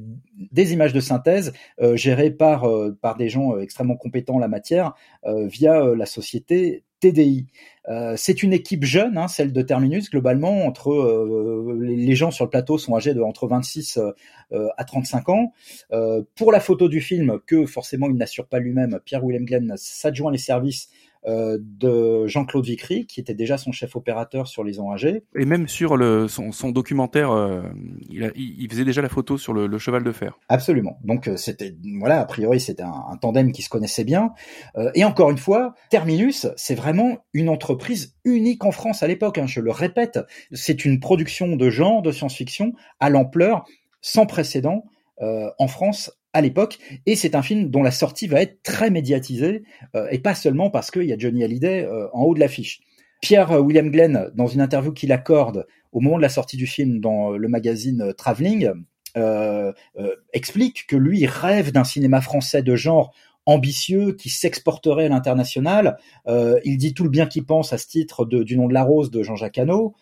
[0.50, 2.68] des images de synthèse euh, gérées par
[3.00, 7.46] par des gens extrêmement compétents en la matière via la société TDI.
[8.16, 10.66] c'est une équipe jeune, hein, celle de Terminus globalement.
[10.66, 14.00] Entre les gens sur le plateau sont âgés de entre 26
[14.52, 15.52] à 35 ans.
[16.34, 20.32] pour la photo du film, que forcément il n'assure pas lui-même, Pierre William Glenn s'adjoint
[20.32, 20.88] les services
[21.26, 25.24] de Jean-Claude Vicry, qui était déjà son chef opérateur sur Les Enragés.
[25.36, 27.62] Et même sur le, son, son documentaire, euh,
[28.08, 30.38] il, a, il, faisait déjà la photo sur le, le Cheval de Fer.
[30.48, 30.98] Absolument.
[31.02, 34.32] Donc euh, c'était, voilà, a priori c'était un, un, tandem qui se connaissait bien.
[34.76, 39.08] Euh, et encore une fois, Terminus, c'est vraiment une entreprise entreprise unique en France à
[39.08, 39.38] l'époque.
[39.38, 40.20] Hein, je le répète,
[40.52, 43.64] c'est une production de genre de science-fiction à l'ampleur
[44.00, 44.84] sans précédent
[45.20, 48.90] euh, en France à l'époque, et c'est un film dont la sortie va être très
[48.90, 49.62] médiatisée,
[49.94, 52.80] euh, et pas seulement parce qu'il y a Johnny Hallyday euh, en haut de l'affiche.
[53.22, 57.00] Pierre William Glenn, dans une interview qu'il accorde au moment de la sortie du film
[57.00, 58.70] dans le magazine Traveling,
[60.34, 63.14] explique que lui rêve d'un cinéma français de genre
[63.46, 65.96] ambitieux qui s'exporterait à l'international.
[66.26, 68.82] il dit tout le bien qu'il pense à ce titre de, du nom de la
[68.82, 69.94] rose de Jean-Jacques Hano,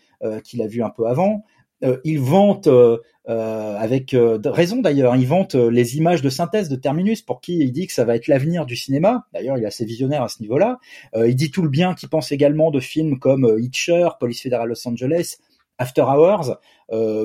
[0.42, 1.45] qu'il a vu un peu avant.
[2.05, 2.68] Il vante
[3.29, 7.40] euh, avec euh, raison d'ailleurs, il vante euh, les images de synthèse de Terminus pour
[7.40, 9.27] qui il dit que ça va être l'avenir du cinéma.
[9.33, 10.79] D'ailleurs, il est assez visionnaire à ce niveau-là.
[11.14, 14.88] il dit tout le bien qu'il pense également de films comme Hitcher, Police Fédérale Los
[14.88, 15.37] Angeles,
[15.79, 16.59] After Hours,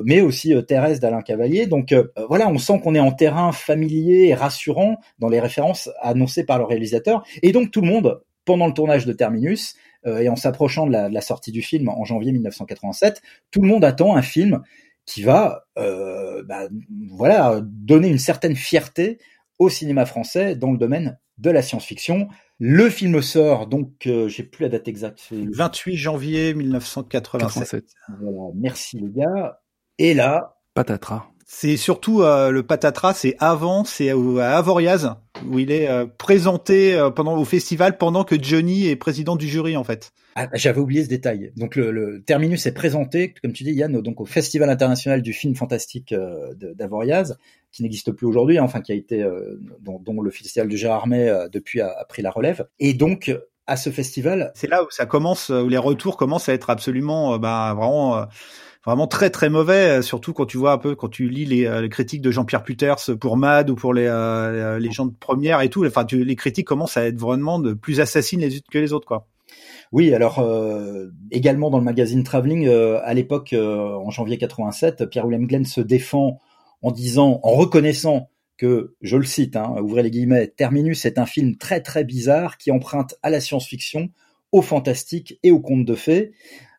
[0.04, 1.66] mais aussi Thérèse d'Alain Cavalier.
[1.66, 1.94] Donc
[2.28, 6.58] voilà, on sent qu'on est en terrain familier et rassurant dans les références annoncées par
[6.58, 7.24] le réalisateur.
[7.42, 9.74] Et donc tout le monde, pendant le tournage de Terminus,
[10.06, 13.68] et en s'approchant de la, de la sortie du film en janvier 1987, tout le
[13.68, 14.62] monde attend un film
[15.08, 16.68] qui va euh, bah,
[17.10, 19.18] voilà donner une certaine fierté
[19.58, 22.28] au cinéma français dans le domaine de la science-fiction.
[22.58, 25.28] Le film sort donc euh, j'ai plus la date exacte.
[25.32, 27.84] 28 janvier 1987.
[28.20, 29.60] Voilà, merci les gars.
[29.96, 31.30] Et là, patatras.
[31.46, 36.94] C'est surtout euh, le patatras, c'est avant, c'est à Avoriaz où il est euh, présenté
[36.94, 40.12] euh, pendant au festival pendant que Johnny est président du jury en fait.
[40.34, 41.52] Ah, j'avais oublié ce détail.
[41.56, 45.32] Donc le, le, terminus est présenté, comme tu dis Yann, donc au Festival international du
[45.32, 46.14] film fantastique
[46.76, 47.36] d'Avoriaz,
[47.72, 49.26] qui n'existe plus aujourd'hui, hein, enfin qui a été
[49.80, 52.68] dont, dont, le festival de Gérardmer depuis a, a, pris la relève.
[52.78, 56.54] Et donc à ce festival, c'est là où ça commence, où les retours commencent à
[56.54, 58.24] être absolument, bah, vraiment
[58.88, 61.66] vraiment très très mauvais, euh, surtout quand tu vois un peu, quand tu lis les,
[61.66, 65.60] euh, critiques de Jean-Pierre Puters pour Mad ou pour les, euh, les gens de première
[65.60, 65.86] et tout.
[65.86, 69.06] Enfin, les critiques commencent à être vraiment de plus assassines les unes que les autres,
[69.06, 69.26] quoi.
[69.92, 75.06] Oui, alors euh, également dans le magazine Traveling, euh, à l'époque, euh, en janvier 87,
[75.06, 76.40] Pierre-William Glenn se défend
[76.82, 81.26] en disant, en reconnaissant que, je le cite, hein, ouvrez les guillemets, Terminus est un
[81.26, 84.10] film très très bizarre qui emprunte à la science-fiction,
[84.52, 86.32] au fantastique et au conte de fées.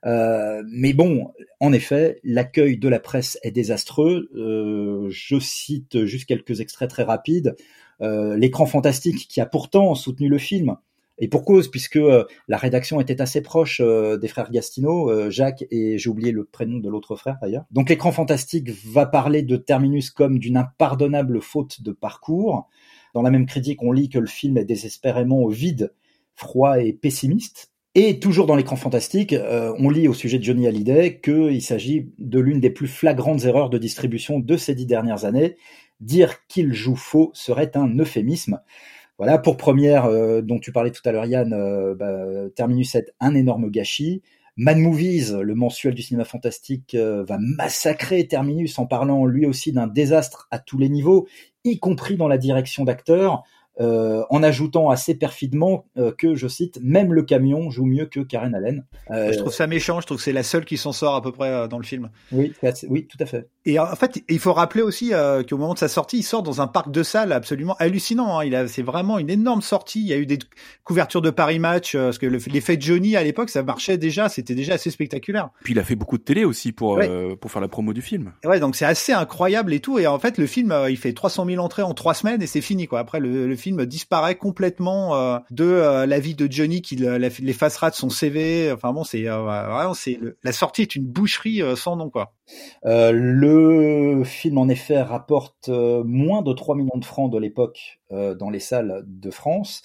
[0.05, 4.29] Euh, mais bon, en effet, l'accueil de la presse est désastreux.
[4.35, 7.55] Euh, je cite juste quelques extraits très rapides.
[8.01, 10.77] Euh, L'écran fantastique qui a pourtant soutenu le film,
[11.21, 11.99] et pour cause, puisque
[12.47, 16.89] la rédaction était assez proche des frères Gastino, Jacques et j'ai oublié le prénom de
[16.89, 17.65] l'autre frère d'ailleurs.
[17.71, 22.69] Donc l'écran fantastique va parler de Terminus comme d'une impardonnable faute de parcours.
[23.13, 25.93] Dans la même critique, on lit que le film est désespérément vide,
[26.35, 27.68] froid et pessimiste.
[27.95, 32.11] Et toujours dans l'écran fantastique, euh, on lit au sujet de Johnny Hallyday qu'il s'agit
[32.19, 35.57] de l'une des plus flagrantes erreurs de distribution de ces dix dernières années.
[35.99, 38.61] Dire qu'il joue faux serait un euphémisme.
[39.17, 43.11] Voilà, pour première, euh, dont tu parlais tout à l'heure Yann, euh, bah, Terminus est
[43.19, 44.21] un énorme gâchis.
[44.55, 49.87] Mad Movies, le mensuel du cinéma fantastique, va massacrer Terminus en parlant lui aussi d'un
[49.87, 51.27] désastre à tous les niveaux,
[51.63, 53.43] y compris dans la direction d'acteurs.
[53.81, 58.19] Euh, en ajoutant assez perfidement euh, que, je cite, même le camion joue mieux que
[58.19, 58.85] Karen Allen.
[59.09, 61.21] Euh, je trouve ça méchant, je trouve que c'est la seule qui s'en sort à
[61.21, 62.09] peu près dans le film.
[62.33, 62.53] Oui,
[62.89, 63.47] oui, tout à fait.
[63.69, 65.11] Et en fait, il faut rappeler aussi
[65.49, 68.39] qu'au moment de sa sortie, il sort dans un parc de salles absolument hallucinant.
[68.39, 68.45] Hein.
[68.45, 70.01] Il a, c'est vraiment une énorme sortie.
[70.01, 70.39] Il y a eu des
[70.83, 74.73] couvertures de Paris Match, parce que l'effet Johnny à l'époque, ça marchait déjà, c'était déjà
[74.73, 75.49] assez spectaculaire.
[75.63, 76.99] Puis il a fait beaucoup de télé aussi pour
[77.39, 78.33] pour faire la promo du film.
[78.43, 79.99] Ouais, donc c'est assez incroyable et tout.
[79.99, 82.61] Et en fait, le film, il fait 300 000 entrées en trois semaines et c'est
[82.61, 82.99] fini quoi.
[82.99, 87.89] Après, le, le film disparaît complètement euh, de euh, la vie de Johnny qui l'effacera
[87.89, 88.71] de son CV.
[88.71, 92.33] Enfin bon, c'est euh, vraiment c'est la sortie est une boucherie sans nom quoi.
[92.83, 98.59] Le film en effet rapporte moins de 3 millions de francs de l'époque dans les
[98.59, 99.83] salles de France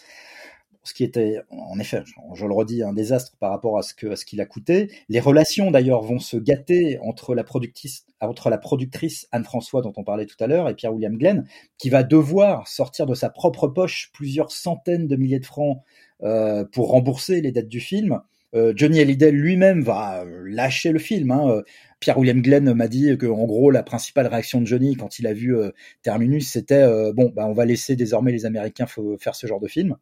[0.84, 2.02] ce qui était en effet,
[2.34, 4.90] je, le redis, un désastre par rapport à ce qu'il a coûté.
[5.08, 10.46] Les relations d'ailleurs vont se gâter entre la productrice Anne-François dont on parlait tout à
[10.46, 11.48] l'heure et Pierre-William Glenn,
[11.78, 15.78] qui va devoir sortir de sa propre poche plusieurs centaines de milliers de francs
[16.22, 18.20] euh, pour rembourser les dettes du film.
[18.54, 21.30] Euh, Johnny Hallyday lui-même va lâcher le film.
[21.30, 21.62] Hein.
[22.04, 25.32] Pierre-William Glenn m'a dit que en gros la principale réaction de Johnny quand il a
[25.32, 25.70] vu euh,
[26.02, 28.84] Terminus c'était euh, bon bah on va laisser désormais les Américains
[29.18, 29.96] faire ce genre de film.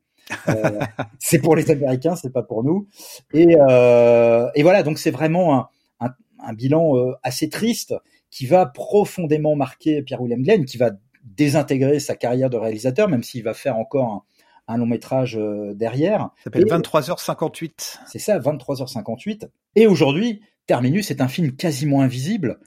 [0.48, 0.80] Euh,
[1.20, 2.88] c'est pour les Américains, c'est pas pour nous.
[3.32, 5.68] Et, et voilà, donc c'est vraiment un,
[6.00, 6.10] un,
[6.40, 7.94] un bilan assez triste
[8.30, 10.90] qui va profondément marquer Pierre-William Glenn, qui va
[11.22, 14.24] désintégrer sa carrière de réalisateur, même s'il va faire encore
[14.66, 15.38] un, un long métrage
[15.74, 16.30] derrière.
[16.38, 17.98] Ça s'appelle 23h58.
[18.08, 19.50] C'est ça, 23h58.
[19.76, 22.58] Et aujourd'hui, Terminus est un film quasiment invisible,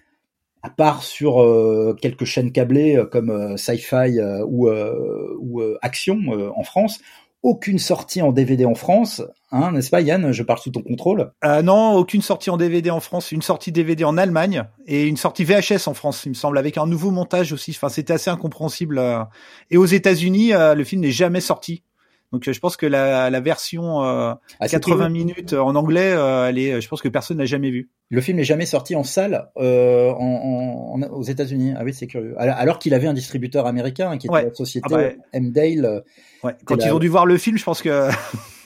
[0.64, 6.20] à part sur euh, quelques chaînes câblées comme Sci-Fi ou, ou Action
[6.56, 7.00] en France
[7.46, 9.22] aucune sortie en DVD en France,
[9.52, 10.32] hein, n'est-ce pas Yann?
[10.32, 11.32] Je parle sous ton contrôle.
[11.44, 15.16] Euh, non, aucune sortie en DVD en France, une sortie DVD en Allemagne et une
[15.16, 17.70] sortie VHS en France, il me semble, avec un nouveau montage aussi.
[17.70, 18.98] Enfin, c'était assez incompréhensible.
[18.98, 19.24] euh.
[19.70, 21.84] Et aux États-Unis, euh, le film n'est jamais sorti.
[22.32, 26.12] Donc, euh, je pense que la, la version euh, Ah, c'était- 80 minutes en anglais,
[26.14, 27.90] euh, elle est, je pense que personne n'a jamais vu.
[28.10, 31.74] Le film n'est jamais sorti en salle euh, en, en- aux États-Unis.
[31.78, 32.36] Ah oui, c'est curieux.
[32.38, 34.44] Alors, qu'il avait un distributeur américain hein, qui était Ouais.
[34.46, 35.86] la société Ah bah, M-Dale.
[35.86, 36.02] euh,
[36.44, 36.56] Ouais.
[36.66, 38.10] Quand la- ils ont dû voir le film, je pense que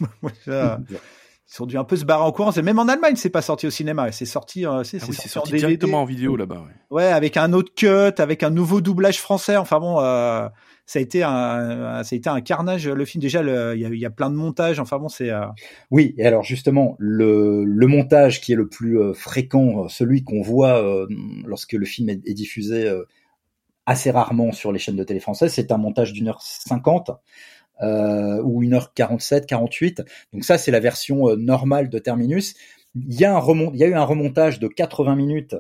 [0.48, 2.52] ils ont dû un peu se barrer en courant.
[2.52, 4.12] Et même en Allemagne, c'est pas sorti au cinéma.
[4.12, 5.68] C'est sorti, euh, c'est Ah oui, sorti, sorti en DVD.
[5.68, 6.56] directement en vidéo là-bas.
[6.58, 6.74] ouais.
[6.92, 7.88] Ouais, avec un autre cut,
[8.22, 9.58] avec un nouveau doublage français.
[9.58, 10.48] Enfin bon, euh,
[10.90, 12.88] ça a été un, ça a été un carnage.
[12.88, 13.44] Le film déjà,
[13.76, 14.80] il y y a plein de montages.
[14.80, 15.46] Enfin bon, c'est euh,
[15.92, 20.24] Oui, et alors justement, le, le montage qui est le plus euh, fréquent, euh, celui
[20.24, 20.84] qu'on voit
[21.46, 22.92] lorsque le film est, diffusé
[23.86, 27.12] assez rarement sur les chaînes de télé françaises, c'est un montage d'une heure cinquante
[27.84, 30.02] ou une heure quarante-sept, quarante-huit.
[30.34, 32.56] Donc ça, c'est la version normale de Terminus.
[32.96, 35.56] Il y il y a eu un remontage de 80 minutes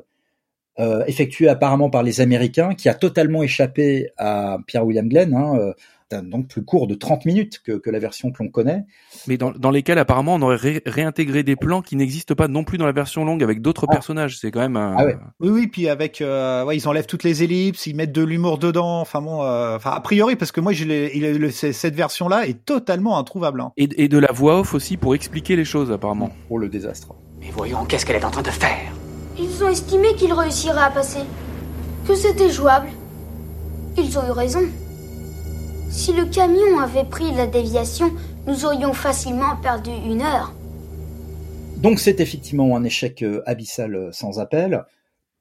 [0.79, 5.33] euh, effectué apparemment par les Américains, qui a totalement échappé à Pierre William Glenn.
[5.33, 5.73] Hein, euh,
[6.23, 8.83] donc plus court de 30 minutes que, que la version que l'on connaît.
[9.27, 12.63] Mais dans, dans lesquels apparemment on aurait ré- réintégré des plans qui n'existent pas non
[12.63, 13.93] plus dans la version longue avec d'autres Ah.
[13.93, 14.39] personnages.
[14.39, 14.95] C'est quand même un...
[14.97, 15.17] Ah ouais.
[15.39, 15.67] oui, oui.
[15.67, 19.01] Puis avec, euh, ouais, ils enlèvent toutes les ellipses, ils mettent de l'humour dedans.
[19.01, 23.19] Enfin bon, euh, enfin a priori, parce que moi, je il cette version-là est totalement
[23.19, 23.61] introuvable.
[23.61, 23.71] hein.
[23.77, 26.31] Et, et de la voix off aussi pour expliquer les choses apparemment.
[26.47, 27.13] pour le désastre.
[27.39, 28.79] Mais voyons, qu'est-ce qu'elle est en train de faire?
[29.39, 31.21] Ils ont estimé qu'il réussirait à passer.
[32.07, 32.89] Que c'était jouable.
[33.97, 34.61] Ils ont eu raison.
[35.89, 38.11] Si le camion avait pris la déviation,
[38.47, 40.53] nous aurions facilement perdu une heure.
[41.77, 44.83] Donc c'est effectivement un échec euh, abyssal euh, sans appel.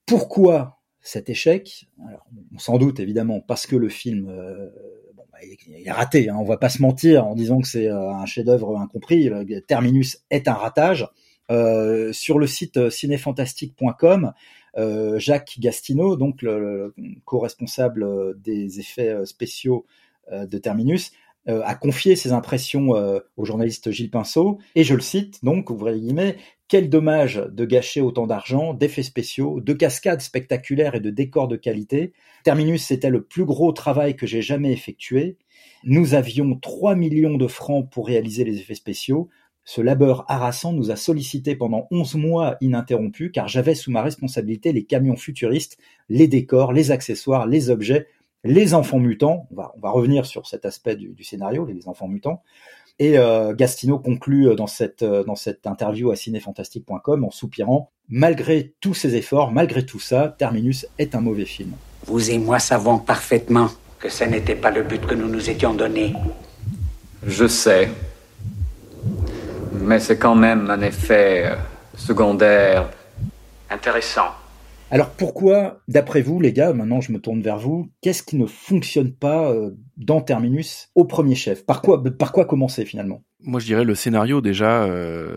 [0.07, 1.89] Pourquoi cet échec?
[2.09, 2.25] Alors,
[2.55, 4.69] on s'en doute évidemment parce que le film euh,
[5.17, 6.29] bah, est- raté.
[6.31, 9.31] Hein, on va pas se mentir en disant que c'est un chef-d'œuvre incompris.
[9.67, 11.09] Terminus est un ratage.
[11.51, 14.33] Euh, sur le site euh, cinéfantastique.com,
[14.77, 16.95] euh, Jacques Gastineau, donc le, le
[17.25, 18.07] co-responsable
[18.41, 19.87] des effets spéciaux
[20.31, 21.13] de Terminus,
[21.47, 22.91] a confié ses impressions
[23.39, 26.37] au journaliste Gilles Pinceau, et je le cite, donc, ouvrez les guillemets,
[26.69, 31.57] quel dommage de gâcher autant d'argent, d'effets spéciaux, de cascades spectaculaires et de décors de
[31.57, 32.13] qualité.
[32.45, 35.39] Terminus, c'était le plus gros travail que j'ai jamais effectué.
[35.85, 39.31] Nous avions 3 millions de francs pour réaliser les effets spéciaux.
[39.71, 44.73] Ce labeur harassant nous a sollicité pendant 11 mois ininterrompus car j'avais sous ma responsabilité
[44.73, 45.77] les camions futuristes,
[46.09, 48.07] les décors, les accessoires, les objets,
[48.45, 49.47] les enfants mutants.
[49.51, 52.43] On va, on va revenir sur cet aspect du, du scénario, les enfants mutants.
[52.99, 58.73] Et euh, Gastino conclut dans cette, euh, dans cette interview à cinéfantastique.com en soupirant Malgré
[58.81, 61.73] tous ces efforts, malgré tout ça, Terminus est un mauvais film.
[62.07, 65.75] Vous et moi savons parfaitement que ce n'était pas le but que nous nous étions
[65.75, 66.15] donné.
[67.23, 67.91] Je sais.
[69.81, 71.55] Mais c'est quand même un effet euh,
[71.97, 72.89] secondaire
[73.71, 74.27] intéressant.
[74.91, 78.47] Alors pourquoi, d'après vous, les gars, maintenant je me tourne vers vous, qu'est-ce qui ne
[78.47, 81.65] fonctionne pas euh, dans Terminus au premier chef?
[81.65, 83.23] Par quoi, par quoi commencer finalement?
[83.41, 85.37] Moi je dirais le scénario déjà, euh,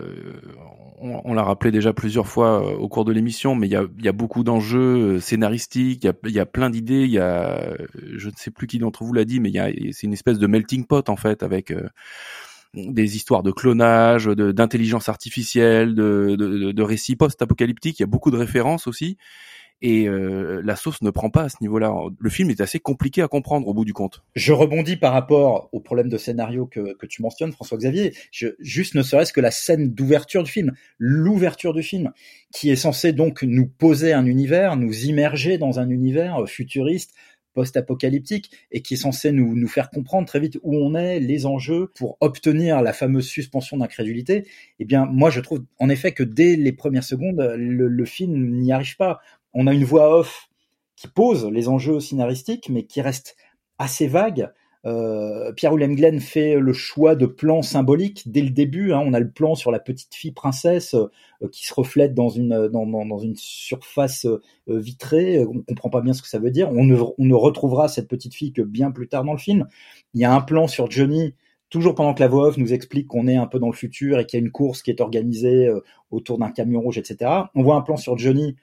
[1.01, 3.83] on, on l'a rappelé déjà plusieurs fois au cours de l'émission, mais il y a,
[3.99, 7.11] il y a beaucoup d'enjeux scénaristiques, il y a, il y a plein d'idées, il
[7.11, 7.75] y a,
[8.15, 9.51] je ne sais plus qui d'entre vous l'a dit, mais
[9.91, 11.89] c'est une espèce de melting pot en fait avec euh,
[12.73, 17.99] des histoires de clonage, d'intelligence artificielle, de, de, récits post-apocalyptiques.
[17.99, 19.17] Il y a beaucoup de références aussi.
[19.83, 21.91] Et euh, la sauce ne prend pas à ce niveau-là.
[22.19, 24.21] Le film est assez compliqué à comprendre au bout du compte.
[24.35, 28.13] Je rebondis par rapport au problème de scénario que, que tu mentionnes, François-Xavier.
[28.59, 32.11] Juste ne serait-ce que la scène d'ouverture du film, l'ouverture du film,
[32.53, 37.15] qui est censée donc nous poser un univers, nous immerger dans un univers futuriste,
[37.53, 41.45] post-apocalyptique et qui est censé nous, nous faire comprendre très vite où on est, les
[41.45, 44.47] enjeux pour obtenir la fameuse suspension d'incrédulité,
[44.79, 48.59] eh bien, moi, je trouve en effet que dès les premières secondes, le, le film
[48.59, 49.19] n'y arrive pas.
[49.53, 50.49] On a une voix off
[50.95, 53.35] qui pose les enjeux scénaristiques, mais qui reste
[53.79, 54.51] assez vague.
[54.85, 58.93] Euh, Pierre Willem Glenn fait le choix de plans symboliques dès le début.
[58.93, 62.29] Hein, on a le plan sur la petite fille princesse euh, qui se reflète dans
[62.29, 62.71] une
[63.21, 65.45] une surface euh, vitrée.
[65.45, 66.69] On comprend pas bien ce que ça veut dire.
[66.71, 69.67] On ne, on ne retrouvera cette petite fille que bien plus tard dans le film.
[70.13, 71.33] Il y a un plan sur Johnny
[71.71, 74.19] toujours pendant que la voix off nous explique qu'on est un peu dans le futur
[74.19, 75.79] et qu'il y a une course qui est organisée euh,
[76.11, 77.31] autour d'un camion rouge, etc.
[77.55, 78.55] On voit un plan sur Johnny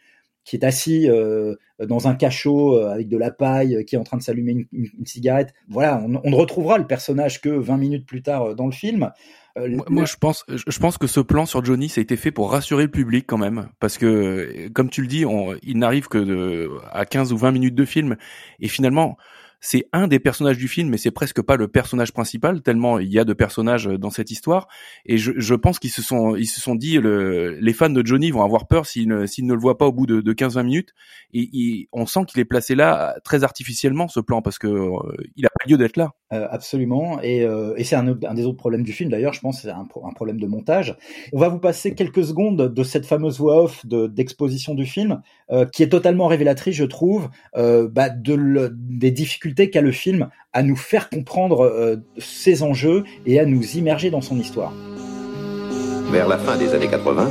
[0.48, 3.98] qui est assis euh, dans un cachot euh, avec de la paille, euh, qui est
[3.98, 5.52] en train de s'allumer une, une, une, cigarette.
[5.68, 9.10] Voilà, on, on, ne retrouvera le personnage que 20 minutes plus tard dans le film.
[9.58, 12.16] Euh, moi, moi, je pense, je pense que ce plan sur Johnny, ça a été
[12.16, 15.78] fait pour rassurer le public quand même, parce que, comme tu le dis, on, il
[15.78, 18.16] n'arrive que de, à 15 ou 20 minutes de film,
[18.58, 19.18] et finalement,
[19.60, 23.12] c'est un des personnages du film, mais c'est presque pas le personnage principal, tellement il
[23.12, 24.68] y a de personnages dans cette histoire.
[25.04, 28.06] Et je, je pense qu'ils se sont, ils se sont dit, le, les fans de
[28.06, 30.64] Johnny vont avoir peur s'ils ne, ne le voient pas au bout de, de 15-20
[30.64, 30.94] minutes.
[31.32, 35.46] Et, on sent qu'il est placé là très artificiellement ce plan parce que euh, il
[35.46, 36.12] a pas lieu d'être là.
[36.32, 37.20] Euh, absolument.
[37.22, 39.32] Et, euh, et c'est un, des autres problèmes du film d'ailleurs.
[39.32, 40.96] Je pense c'est un, problème de montage.
[41.32, 45.22] On va vous passer quelques secondes de cette fameuse voix off d'exposition du film,
[45.72, 50.62] qui est totalement révélatrice, je trouve, bah, de le, des difficultés qu'a le film à
[50.62, 54.72] nous faire comprendre euh, ses enjeux et à nous immerger dans son histoire.
[56.10, 57.28] Vers la fin des années 80,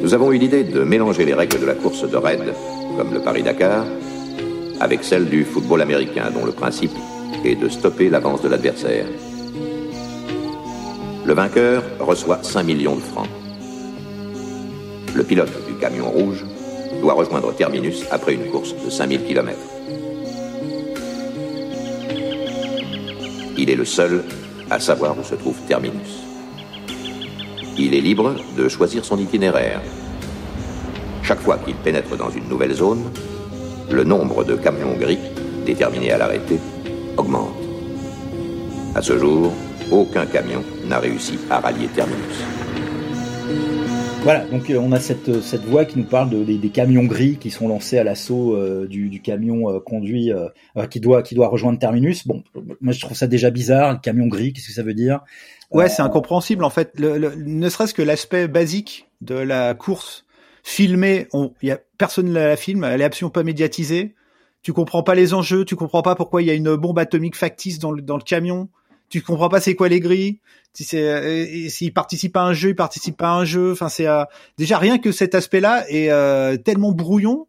[0.00, 2.40] nous avons eu l'idée de mélanger les règles de la course de raid,
[2.96, 3.84] comme le Paris-Dakar,
[4.80, 6.92] avec celles du football américain, dont le principe
[7.44, 9.06] est de stopper l'avance de l'adversaire.
[11.24, 13.28] Le vainqueur reçoit 5 millions de francs.
[15.14, 16.44] Le pilote du camion rouge
[17.00, 19.58] doit rejoindre Terminus après une course de 5000 km.
[23.56, 24.24] Il est le seul
[24.70, 26.24] à savoir où se trouve Terminus.
[27.78, 29.80] Il est libre de choisir son itinéraire.
[31.22, 33.02] Chaque fois qu'il pénètre dans une nouvelle zone,
[33.90, 35.18] le nombre de camions gris,
[35.64, 36.58] déterminés à l'arrêter,
[37.16, 37.54] augmente.
[38.94, 39.52] À ce jour,
[39.90, 42.44] aucun camion n'a réussi à rallier Terminus.
[44.24, 47.04] Voilà, donc euh, on a cette, euh, cette voix qui nous parle de, des, camions
[47.04, 50.32] gris qui sont lancés à l'assaut euh, du, du, camion conduit
[50.88, 52.26] qui doit qui doit rejoindre Terminus.
[52.26, 52.42] Bon,
[52.80, 55.20] moi je trouve ça déjà bizarre, le camion gris, qu'est-ce que ça veut dire?
[55.70, 56.98] Ouais, c'est incompréhensible en fait.
[56.98, 60.24] Le, ne serait-ce que l'aspect basique de la course
[60.62, 64.14] filmée, on, y a personne la filme, elle est absolument pas médiatisée.
[64.64, 67.36] Tu comprends pas les enjeux, tu comprends pas pourquoi il y a une bombe atomique
[67.36, 68.70] factice dans le, dans le camion.
[69.10, 70.40] Tu comprends pas c'est quoi les grilles.
[70.72, 73.72] Si c'est euh, s'il participe à un jeu il participe pas à un jeu.
[73.72, 74.24] Enfin c'est euh,
[74.56, 77.46] déjà rien que cet aspect là est euh, tellement brouillon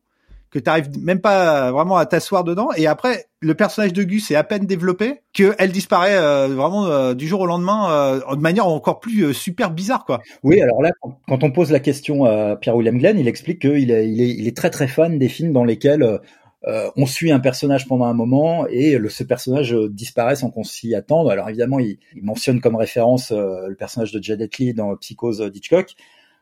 [0.51, 2.67] que tu arrives même pas vraiment à t'asseoir dedans.
[2.75, 6.17] Et après le personnage de Gus est à peine développé que elle disparaît
[6.49, 10.19] vraiment du jour au lendemain de manière encore plus super bizarre quoi.
[10.43, 10.91] Oui, alors là
[11.27, 14.29] quand on pose la question à Pierre William Glenn, il explique qu'il est, il est,
[14.29, 16.19] il est très très fan des films dans lesquels
[16.67, 20.49] euh, on suit un personnage pendant un moment et le, ce personnage euh, disparaît sans
[20.49, 21.29] qu'on s'y attende.
[21.29, 25.93] Alors évidemment, il, mentionne comme référence euh, le personnage de Janet Lee dans Psychose d'Hitchcock.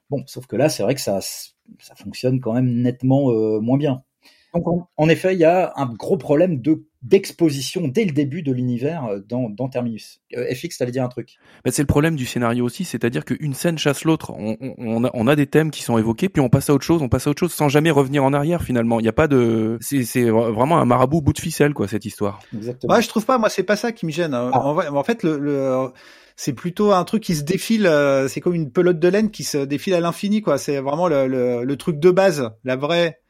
[0.09, 4.03] Bon, sauf que là, c'est vrai que ça, ça fonctionne quand même nettement moins bien.
[4.53, 8.53] Donc, en, effet, il y a un gros problème de d'exposition dès le début de
[8.53, 10.21] l'univers euh, dans, dans Terminus.
[10.37, 11.35] Euh, FX, t'allais dire un truc.
[11.65, 14.31] Bah, c'est le problème du scénario aussi, c'est-à-dire qu'une scène chasse l'autre.
[14.31, 16.85] On, on, a, on a des thèmes qui sont évoqués, puis on passe à autre
[16.85, 19.01] chose, on passe à autre chose sans jamais revenir en arrière finalement.
[19.01, 22.39] Il n'y a pas de, c'est vraiment un marabout bout de ficelle quoi cette histoire.
[22.55, 22.93] Exactement.
[22.93, 23.37] Ouais, je trouve pas.
[23.37, 24.33] Moi, c'est pas ça qui me gêne.
[24.33, 24.51] Hein.
[24.53, 24.59] Ah.
[24.59, 25.89] En, fait, le, le
[26.35, 27.87] c'est plutôt un truc qui se défile.
[27.87, 30.57] Euh, c'est comme une pelote de laine qui se défile à l'infini, quoi.
[30.57, 33.22] C'est vraiment le, le, le, truc de base, la vraie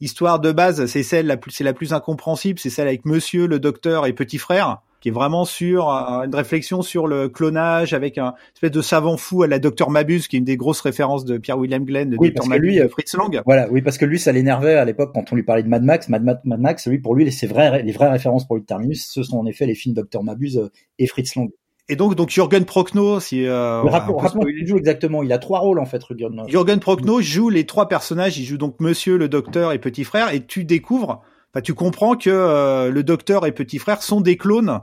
[0.00, 3.46] histoire de base, c'est celle la plus, c'est la plus incompréhensible, c'est celle avec Monsieur,
[3.46, 7.94] le Docteur et Petit Frère, qui est vraiment sur euh, une réflexion sur le clonage
[7.94, 10.80] avec un espèce de savant fou à la Docteur Mabuse, qui est une des grosses
[10.80, 13.42] références de Pierre William Glenn, de oui, parce que lui, Fritz Lang.
[13.46, 15.82] Voilà, oui, parce que lui, ça l'énervait à l'époque quand on lui parlait de Mad
[15.82, 16.08] Max.
[16.08, 19.22] Mad, Mad, Max, lui, pour lui, les, vraies, les vraies références pour lui Terminus, ce
[19.22, 21.50] sont en effet les films Docteur Mabuse et Fritz Lang.
[21.88, 24.18] Et donc, donc Jürgen Prochnow, si euh, rappelons,
[24.48, 25.22] il joue exactement.
[25.22, 26.02] Il a trois rôles en fait.
[26.48, 28.38] Jürgen Prochnow joue les trois personnages.
[28.38, 30.32] Il joue donc Monsieur, le Docteur et Petit Frère.
[30.32, 31.22] Et tu découvres,
[31.54, 34.80] enfin, tu comprends que euh, le Docteur et Petit Frère sont des clones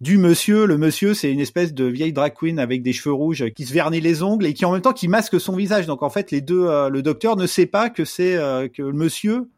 [0.00, 0.66] du Monsieur.
[0.66, 3.72] Le Monsieur, c'est une espèce de vieille drag queen avec des cheveux rouges qui se
[3.72, 5.86] vernit les ongles et qui en même temps qui masque son visage.
[5.86, 8.82] Donc en fait, les deux, euh, le Docteur ne sait pas que c'est euh, que
[8.82, 9.48] le Monsieur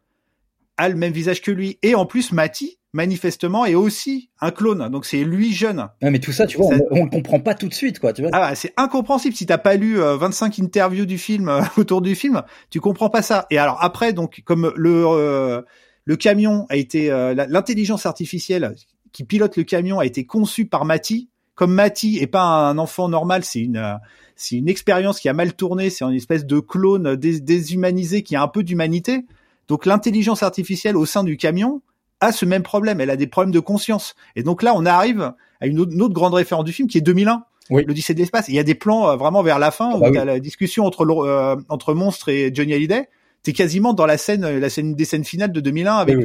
[0.77, 1.79] a le même visage que lui.
[1.81, 4.89] Et en plus, Matty manifestement est aussi un clone.
[4.89, 5.87] Donc c'est lui jeune.
[6.01, 8.13] mais tout ça, tu vois, on, le comprend pas tout de suite, quoi.
[8.13, 8.31] Tu vois.
[8.33, 9.35] Ah, c'est incompréhensible.
[9.35, 13.09] Si t'as pas lu 25 euh, interviews du film euh, autour du film, tu comprends
[13.09, 13.45] pas ça.
[13.51, 15.61] Et alors après, donc comme le euh,
[16.05, 18.75] le camion a été l'intelligence artificielle
[19.11, 21.29] qui pilote le camion a été conçue par Mati.
[21.55, 23.97] Comme Mati est pas un enfant normal, c'est une
[24.35, 25.89] c'est une expérience qui a mal tourné.
[25.89, 29.25] C'est une espèce de clone déshumanisé qui a un peu d'humanité.
[29.67, 31.81] Donc l'intelligence artificielle au sein du camion
[32.21, 33.01] a ce même problème.
[33.01, 34.15] Elle a des problèmes de conscience.
[34.35, 37.43] Et donc là, on arrive à une autre, grande référence du film qui est 2001.
[37.71, 37.83] Oui.
[37.87, 38.47] L'Odyssée de l'espace.
[38.47, 40.85] Il y a des plans euh, vraiment vers la fin ah où bah la discussion
[40.85, 43.09] entre euh, entre monstre et Johnny Hallyday.
[43.41, 46.17] T'es quasiment dans la scène, la scène des scènes finales de 2001 avec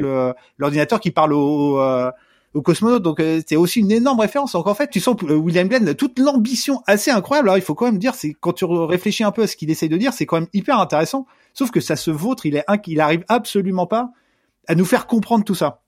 [0.57, 2.11] l'ordinateur qui parle au, euh,
[2.53, 3.03] au cosmonaute.
[3.03, 4.53] Donc c'est aussi une énorme référence.
[4.53, 7.49] Donc en fait, tu sens William Glenn toute l'ambition assez incroyable.
[7.49, 9.69] Alors il faut quand même dire, c'est quand tu réfléchis un peu à ce qu'il
[9.69, 11.25] essaye de dire, c'est quand même hyper intéressant.
[11.53, 12.45] Sauf que ça se vautre.
[12.45, 14.11] Il est un, il arrive absolument pas
[14.67, 15.81] à nous faire comprendre tout ça.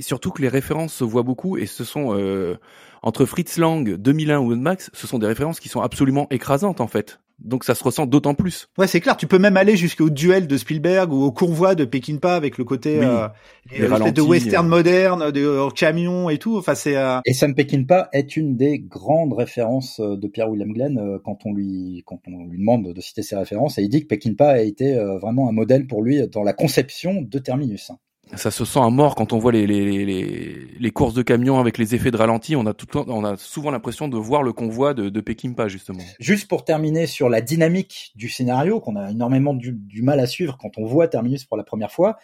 [0.00, 2.58] Surtout que les références se voient beaucoup et ce sont euh,
[3.02, 6.80] entre Fritz Lang, 2001 ou Mad Max, ce sont des références qui sont absolument écrasantes
[6.80, 7.20] en fait.
[7.38, 8.68] Donc ça se ressent d'autant plus.
[8.78, 9.16] Ouais, c'est clair.
[9.16, 12.64] Tu peux même aller jusqu'au duel de Spielberg ou au convoi de Peckinpah avec le
[12.64, 13.06] côté Oui.
[13.06, 13.28] euh,
[13.70, 14.68] Les de western euh.
[14.68, 16.56] moderne, de euh, camion et tout.
[16.58, 20.72] Enfin, c'est euh, Et Sam Peckinpah est une des grandes références euh, de Pierre William
[20.72, 23.88] Glenn euh, quand on lui quand on lui demande de citer ses références et il
[23.88, 27.38] dit que Peckinpah a été euh, vraiment un modèle pour lui dans la conception de
[27.38, 27.92] Terminus.
[28.34, 31.78] Ça se sent à mort quand on voit les, les, les, courses de camions avec
[31.78, 32.56] les effets de ralenti.
[32.56, 36.02] On a tout on a souvent l'impression de voir le convoi de, de Peckinpah justement.
[36.20, 40.58] Juste pour terminer sur la dynamique du scénario qu'on a énormément du, mal à suivre
[40.60, 42.18] quand on voit Terminus pour la première fois.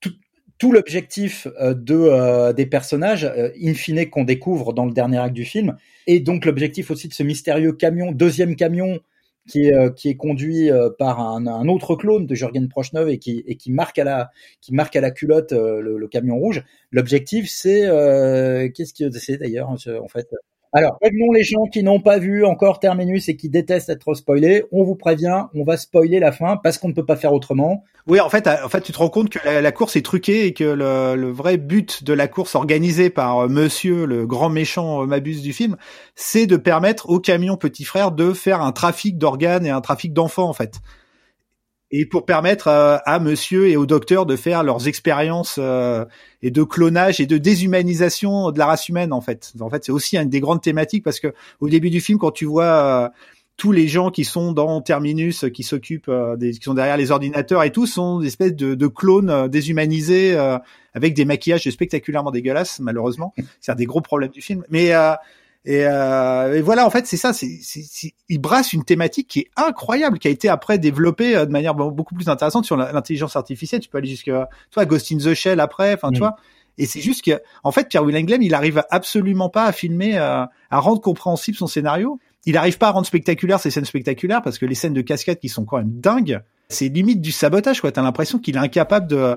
[0.00, 0.12] Tout,
[0.58, 5.18] tout l'objectif euh, de euh, des personnages, euh, in fine, qu'on découvre dans le dernier
[5.18, 5.76] acte du film,
[6.06, 8.98] et donc l'objectif aussi de ce mystérieux camion, deuxième camion
[9.48, 13.06] qui est euh, qui est conduit euh, par un, un autre clone de Jürgen Prochnow
[13.08, 14.30] et qui et qui marque à la
[14.60, 16.64] qui marque à la culotte euh, le, le camion rouge.
[16.92, 17.82] L'objectif c'est
[18.74, 20.28] qu'est-ce que c'est d'ailleurs en fait.
[20.72, 24.64] Alors, prévenons les gens qui n'ont pas vu encore Terminus et qui détestent être spoilés.
[24.70, 27.84] On vous prévient, on va spoiler la fin parce qu'on ne peut pas faire autrement.
[28.06, 30.46] Oui, en fait, en fait, tu te rends compte que la, la course est truquée
[30.46, 34.50] et que le, le vrai but de la course organisée par euh, Monsieur, le grand
[34.50, 35.76] méchant euh, Mabuse du film,
[36.14, 40.12] c'est de permettre au camion petit frère de faire un trafic d'organes et un trafic
[40.12, 40.80] d'enfants, en fait.
[41.90, 46.04] Et pour permettre euh, à Monsieur et au docteur de faire leurs expériences euh,
[46.42, 49.52] et de clonage et de déshumanisation de la race humaine, en fait.
[49.60, 52.30] En fait, c'est aussi une des grandes thématiques parce que au début du film, quand
[52.30, 53.08] tu vois euh,
[53.58, 57.10] tous les gens qui sont dans Terminus, qui s'occupent, euh, des, qui sont derrière les
[57.10, 60.58] ordinateurs et tout, sont des espèces de, de clones euh, déshumanisés euh,
[60.94, 63.34] avec des maquillages spectaculairement dégueulasses, malheureusement.
[63.60, 64.64] C'est un des gros problèmes du film.
[64.70, 64.92] Mais
[65.70, 67.32] et, euh, et voilà, en fait, c'est ça.
[67.34, 67.60] C'est,
[68.30, 71.74] il brasse une thématique qui est incroyable, qui a été après développée euh, de manière
[71.74, 73.80] be- beaucoup plus intéressante sur l'intelligence artificielle.
[73.82, 74.30] Tu peux aller jusque,
[74.70, 75.92] toi, Ghost in the Shell après.
[75.92, 76.36] Enfin, tu vois.
[76.78, 80.16] Et c'est juste que, en fait, Pierre William Glenn, il arrive absolument pas à filmer,
[80.18, 82.18] euh, à rendre compréhensible son scénario.
[82.46, 85.38] Il arrive pas à rendre spectaculaire ces scènes spectaculaires parce que les scènes de cascade
[85.38, 87.92] qui sont quand même dingues, c'est limite du sabotage, quoi.
[87.92, 89.36] T'as l'impression qu'il est incapable de,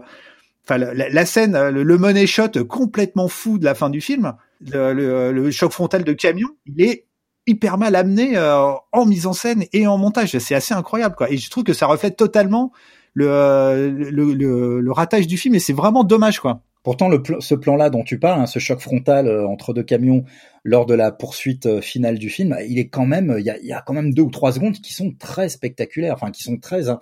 [0.64, 4.00] enfin, la, la- la scène, le, le money shot complètement fou de la fin du
[4.02, 7.05] film, le, le- le choc frontal de camion, il est
[7.47, 10.38] hyper mal amené euh, en mise en scène et en montage.
[10.38, 11.32] C'est assez incroyable, quoi.
[11.32, 12.72] Et je trouve que ça reflète totalement
[13.14, 14.34] le, euh, le,
[14.80, 16.62] le, ratage du film et c'est vraiment dommage, quoi.
[16.84, 19.84] Pourtant, le pl- ce plan-là dont tu parles, hein, ce choc frontal euh, entre deux
[19.84, 20.24] camions
[20.64, 23.57] lors de la poursuite euh, finale du film, il est quand même, il y a,
[23.59, 26.57] y a quand même deux ou trois secondes qui sont très spectaculaires, enfin qui sont
[26.57, 26.89] très.
[26.89, 26.99] hein.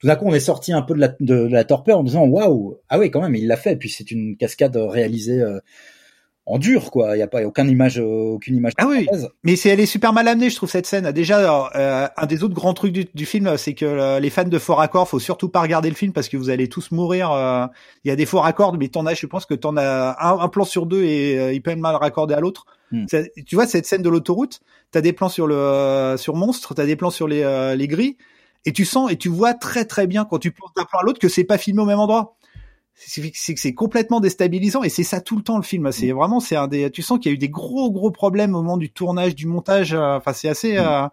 [0.00, 2.02] Tout d'un coup, on est sorti un peu de la, de, de la torpeur en
[2.02, 3.72] disant waouh, ah oui, quand même, il l'a fait.
[3.72, 5.60] Et puis c'est une cascade réalisée euh,
[6.52, 7.16] en dur, quoi.
[7.16, 8.72] Il y a pas aucune image, euh, aucune image.
[8.76, 9.08] Ah oui.
[9.42, 11.10] Mais c'est elle est super mal amenée, je trouve cette scène.
[11.12, 14.44] Déjà, euh, un des autres grands trucs du, du film, c'est que euh, les fans
[14.44, 17.32] de faux raccords, faut surtout pas regarder le film parce que vous allez tous mourir.
[17.32, 17.66] euh,
[18.04, 20.38] Il y a des faux raccords, mais t'en as, je pense que t'en as un,
[20.40, 22.66] un plan sur deux et euh, il peut être mal raccordé à l'autre.
[22.90, 23.06] Hmm.
[23.46, 26.84] Tu vois cette scène de l'autoroute, t'as des plans sur le euh, sur monstre, t'as
[26.84, 28.18] des plans sur les euh, les grilles,
[28.66, 31.02] et tu sens et tu vois très très bien quand tu plonges d'un plan à
[31.02, 32.36] l'autre que c'est pas filmé au même endroit.
[32.94, 35.90] C'est que c'est complètement déstabilisant et c'est ça tout le temps le film.
[35.92, 36.90] C'est vraiment c'est un des.
[36.90, 39.46] Tu sens qu'il y a eu des gros gros problèmes au moment du tournage, du
[39.46, 39.92] montage.
[39.94, 41.06] euh, Enfin c'est assez euh,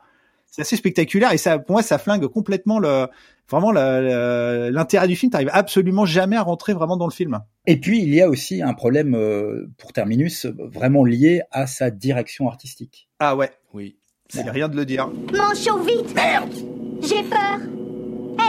[0.45, 3.07] c'est assez spectaculaire et ça pour moi ça flingue complètement le
[3.49, 5.31] vraiment le- le- l'intérêt du film.
[5.31, 7.39] T'arrives absolument jamais à rentrer vraiment dans le film.
[7.65, 11.89] Et puis il y a aussi un problème euh, pour Terminus vraiment lié à sa
[11.89, 13.09] direction artistique.
[13.19, 13.97] Ah ouais, Oui.
[14.29, 15.07] c'est rien de le dire.
[15.33, 16.53] Manchot, vite Merde
[17.01, 17.59] J'ai peur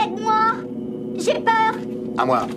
[0.03, 0.53] Aide-moi
[1.17, 1.73] J'ai peur
[2.17, 2.47] À moi.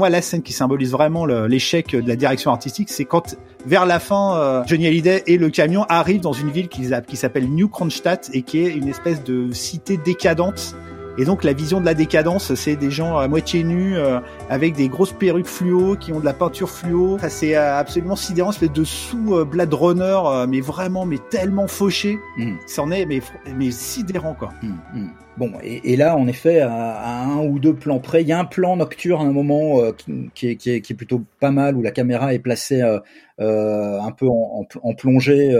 [0.00, 3.36] Moi, la scène qui symbolise vraiment l'échec de la direction artistique, c'est quand,
[3.66, 7.16] vers la fin, euh, Johnny Hallyday et le camion arrivent dans une ville qui, qui
[7.18, 10.74] s'appelle New Kronstadt et qui est une espèce de cité décadente.
[11.18, 14.74] Et donc, la vision de la décadence, c'est des gens à moitié nus, euh, avec
[14.74, 17.14] des grosses perruques fluo, qui ont de la peinture fluo.
[17.14, 21.18] Enfin, c'est euh, absolument sidérant, espèce de sous euh, Blade Runner, euh, mais vraiment, mais
[21.30, 22.18] tellement fauché.
[22.38, 22.52] Mm.
[22.66, 23.20] C'en est, mais,
[23.56, 24.50] mais sidérant, quoi.
[24.62, 25.10] Hum, hum.
[25.36, 28.32] Bon, et, et là, en effet, à, à un ou deux plans près, il y
[28.32, 30.96] a un plan nocturne à un moment euh, qui, qui est, qui, est, qui est
[30.96, 35.56] plutôt pas mal, où la caméra est placée un peu en, en, en plongée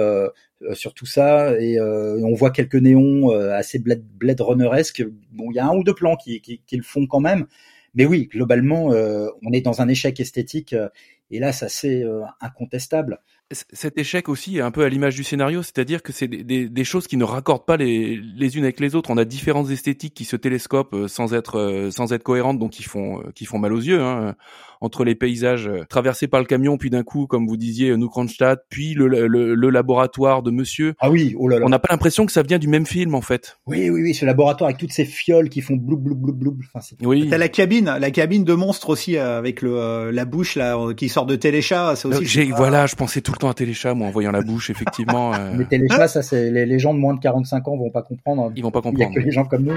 [0.74, 5.04] sur tout ça, et, euh, et on voit quelques néons euh, assez Blade, Blade Runner-esque.
[5.32, 7.46] Bon, il y a un ou deux plans qui, qui, qui le font quand même,
[7.94, 10.88] mais oui, globalement, euh, on est dans un échec esthétique, euh,
[11.30, 13.20] et là, ça c'est euh, incontestable.
[13.52, 16.68] Cet échec aussi est un peu à l'image du scénario, c'est-à-dire que c'est des, des-
[16.68, 19.10] des choses qui ne raccordent pas les, les unes avec les autres.
[19.10, 22.70] On a différentes esthétiques qui se télescopent euh, sans être euh, sans être cohérentes, donc
[22.70, 24.00] qui font euh, qui font mal aux yeux.
[24.00, 24.36] Hein.
[24.82, 28.08] Entre les paysages euh, traversés par le camion, puis d'un coup, comme vous disiez, New
[28.08, 30.94] Kronstadt, puis le, le, le laboratoire de Monsieur.
[31.00, 31.66] Ah oui, oh là là.
[31.66, 33.58] On n'a pas l'impression que ça vient du même film en fait.
[33.66, 36.56] Oui, oui, oui, ce laboratoire avec toutes ces fioles qui font blou blou blou blou.
[36.74, 37.28] Enfin, c'est Oui.
[37.28, 40.78] T'as la cabine, la cabine de monstre aussi, euh, avec le, euh, la bouche là,
[40.78, 42.22] euh, qui sort de Téléchat, c'est aussi.
[42.22, 44.70] Euh, j'ai- voilà, je pensais tout le temps un téléchat, moi, en voyant la bouche,
[44.70, 45.34] effectivement.
[45.34, 48.02] euh, Mais téléchat, ça c'est les, les gens de moins de 45 ans vont pas
[48.02, 48.50] comprendre.
[48.56, 49.14] Ils vont pas Il y a comprendre.
[49.14, 49.76] que les gens comme nous.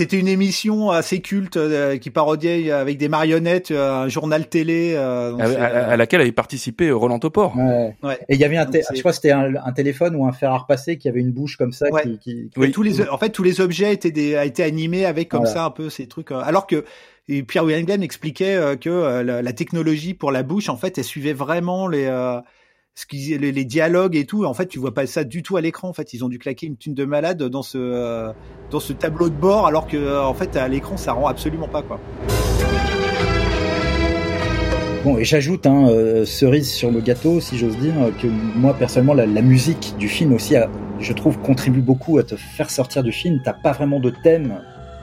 [0.00, 4.94] C'était une émission assez culte euh, qui parodiait avec des marionnettes euh, un journal télé.
[4.96, 7.54] euh, donc À, c'est, à- à laquelle avait participé Roland Topor.
[7.54, 7.94] Ouais.
[8.02, 8.18] Ouais.
[8.30, 10.32] Et il y avait un, Donc, je crois que c'était un, un téléphone ou un
[10.32, 12.00] fer à repasser qui avait une bouche comme ça Ouais.
[12.02, 15.04] qui, qui- Et tous les, en fait, tous les objets étaient des, a été animés
[15.04, 15.54] avec comme Voilà.
[15.54, 16.30] ça un peu ces trucs.
[16.32, 16.86] euh, alors que
[17.28, 20.76] et Pierre William Glenn expliquait euh, que euh, la, la technologie pour la bouche, en
[20.76, 22.38] fait, elle suivait vraiment les, euh,
[22.94, 24.44] ce qu'ils- les, dialogues et tout.
[24.44, 25.88] En fait, tu vois pas ça du tout à l'écran.
[25.88, 28.32] En fait, ils ont dû claquer une thune de malade dans ce, euh,
[28.98, 32.00] tableau de bord, alors que euh, en fait, à l'écran, ça rend absolument pas quoi.
[35.04, 39.14] Bon, et j'ajoute hein, euh, cerise sur le gâteau, si j'ose dire, que moi personnellement,
[39.14, 40.56] la, musique du film aussi,
[40.98, 43.40] je trouve, contribue beaucoup à te faire sortir du film.
[43.42, 44.60] T'as pas vraiment de thème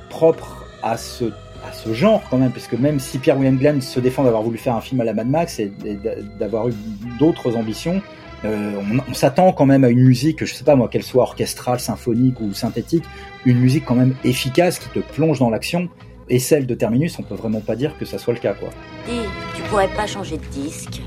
[0.09, 1.31] propre à ce
[1.65, 4.43] à ce genre quand même, parce que même si Pierre William Glenn se défend d'avoir
[4.43, 6.73] voulu faire un film à la Mad Max et, et d'a- d'avoir eu
[7.19, 8.01] d'autres ambitions,
[8.45, 11.23] euh, on, on s'attend quand même à une musique, je sais pas moi, qu'elle soit
[11.23, 13.03] orchestrale, symphonique ou synthétique,
[13.45, 15.89] une musique quand même efficace qui te plonge dans l'action.
[16.29, 18.67] Et celle de Terminus, on peut vraiment pas dire que ça soit le cas, quoi.
[19.07, 19.21] Dis,
[19.55, 21.01] tu pourrais pas changer de disque?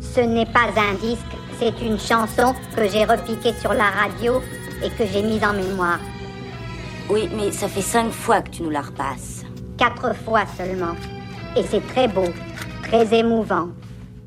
[0.00, 1.20] Ce n'est pas un disque,
[1.58, 4.40] c'est une chanson que j'ai repiquée sur la radio
[4.82, 6.00] et que j'ai mise en mémoire.
[7.10, 9.43] Oui, mais ça fait cinq fois que tu nous la repasses.
[9.76, 10.94] Quatre fois seulement.
[11.56, 12.28] Et c'est très beau,
[12.84, 13.70] très émouvant.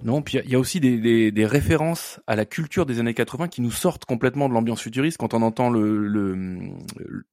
[0.08, 3.14] Non, puis il y a aussi des, des, des références à la culture des années
[3.14, 6.58] 80 qui nous sortent complètement de l'ambiance futuriste quand on entend le, le,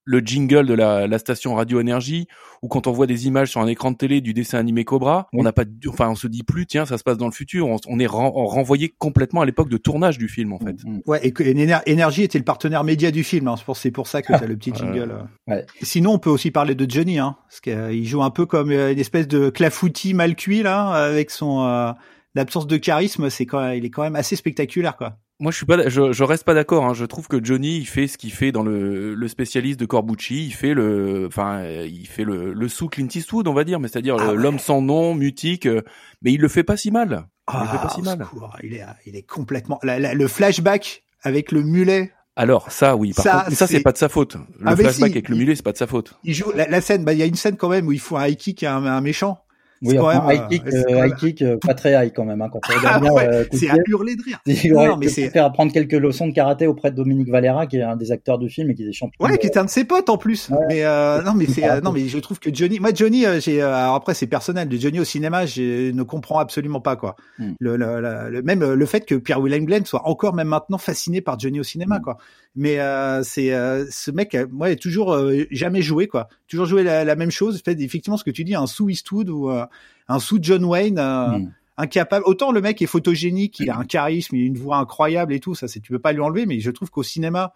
[0.05, 2.27] le jingle de la, la station Radio Énergie
[2.63, 5.29] ou quand on voit des images sur un écran de télé du dessin animé Cobra.
[5.33, 7.69] On n'a pas, enfin, on se dit plus, tiens, ça se passe dans le futur.
[7.69, 10.77] On, on est ren- renvoyé complètement à l'époque de tournage du film, en fait.
[11.07, 13.49] Ouais, et que Éner- Énergie était le partenaire média du film.
[13.49, 13.55] Hein.
[13.57, 15.13] C'est pour- C'est pour ça que t'as le petit jingle.
[15.13, 15.53] euh.
[15.55, 15.67] Ouais.
[15.83, 18.93] Sinon, on peut aussi parler de Johnny, hein, parce qu'il joue un peu comme euh,
[18.93, 21.93] une espèce de clafoutis mal cuit là, avec son euh,
[22.35, 23.31] l'absence de charisme.
[23.31, 25.17] C'est quand même, il est quand même assez spectaculaire, quoi.
[25.41, 26.85] Moi, je suis pas, je, je reste pas d'accord.
[26.87, 26.95] Hein.
[26.95, 30.47] Je trouve que Johnny, il fait ce qu'il fait dans le, le spécialiste de Corbucci.
[30.47, 33.89] Il fait le, enfin, il fait le, le sous Clint Eastwood, on va dire, mais
[33.89, 34.37] c'est-à-dire Ah ouais.
[34.37, 35.67] l'homme sans nom, mutique.
[35.67, 35.83] euh,
[36.23, 37.27] Mais il le fait pas si mal.
[37.53, 38.25] Il le fait Ah, pas si au mal.
[38.63, 39.81] il est, il est complètement.
[39.83, 42.13] la- la- le flashback avec le mulet.
[42.37, 43.13] Alors ça, oui.
[43.13, 44.37] Par Ça, contre, mais ça, c'est pas de sa faute.
[44.37, 46.15] Le Ah, flashback si, avec le mulet, c'est pas de sa faute.
[46.25, 47.05] Il joue la, la scène.
[47.05, 48.75] Bah, il y a une scène quand même où il faut un high kick à
[48.77, 49.39] un, un méchant.
[49.85, 52.13] Oui, C'est quand enfin, même, high euh, kick, euh, high kick, euh, pas très high
[52.15, 54.41] quand même, hein, quand Ah ouais, euh, c'est à hurler de rire.
[54.75, 57.77] Non, mais pu c'est- faire prendre quelques leçons de karaté auprès de Dominique Valera, qui
[57.77, 59.25] est un des acteurs du film et qui est champion.
[59.25, 60.51] Ouais, de- qui était un de ses potes en plus.
[60.69, 64.15] Mais euh, non, mais c'est non, mais je trouve que Johnny, moi Johnny, j'ai après
[64.15, 64.69] c'est personnel.
[64.69, 67.17] De Johnny au cinéma, je ne comprends absolument pas quoi.
[67.39, 67.53] Hmm.
[67.61, 70.79] Le, le, le- le- même le fait que Pierre William Glenn soit encore même maintenant
[70.79, 72.17] fasciné par Johnny au cinéma quoi.
[72.57, 76.29] Mais euh, c'est euh, ce mec, euh, moi, il a toujours euh, jamais joué quoi.
[76.49, 77.61] Toujours joué la, la même chose.
[77.65, 79.67] Fait effectivement ce que tu dis, un sous Eastwood ou euh,
[80.09, 80.99] un sous John Wayne.
[80.99, 81.51] euh, Hmm.
[81.77, 85.33] incapable autant le mec est photogénique il a un charisme il a une voix incroyable
[85.35, 87.53] et tout ça c'est tu peux pas lui enlever mais je trouve qu'au cinéma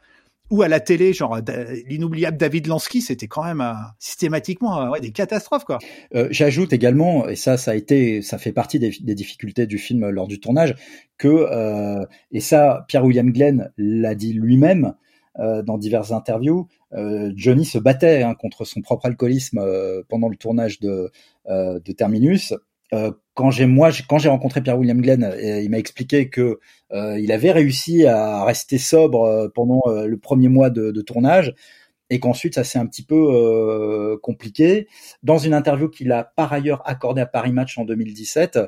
[0.50, 4.90] ou à la télé, genre da- l'inoubliable David Lansky, c'était quand même euh, systématiquement euh,
[4.90, 5.78] ouais, des catastrophes quoi.
[6.14, 10.08] Euh, J'ajoute également, et ça, ça a été, ça fait partie des, difficultés du film
[10.08, 10.74] lors du tournage,
[11.18, 14.94] que euh, et ça, Pierre William Glenn l'a dit lui-même
[15.38, 16.66] euh, dans diverses interviews.
[16.94, 21.10] euh, Johnny se battait hein, contre son propre alcoolisme euh, pendant le tournage de,
[21.48, 22.54] euh, de Terminus.
[22.92, 26.58] Euh, quand j'ai moi, quand j'ai rencontré Pierre William Glenn, euh, il m'a expliqué que
[26.92, 31.00] euh, il avait réussi à rester sobre euh, pendant euh, le premier mois de, de
[31.02, 31.54] tournage
[32.10, 34.88] et qu'ensuite ça s'est un petit peu euh, compliqué.
[35.22, 38.58] Dans une interview qu'il a par ailleurs accordée à Paris Match en 2017,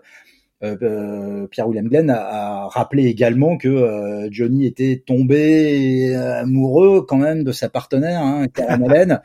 [0.63, 7.17] euh, Pierre William Glenn a, a rappelé également que euh, Johnny était tombé amoureux quand
[7.17, 9.21] même de sa partenaire, hein, Karen Allen.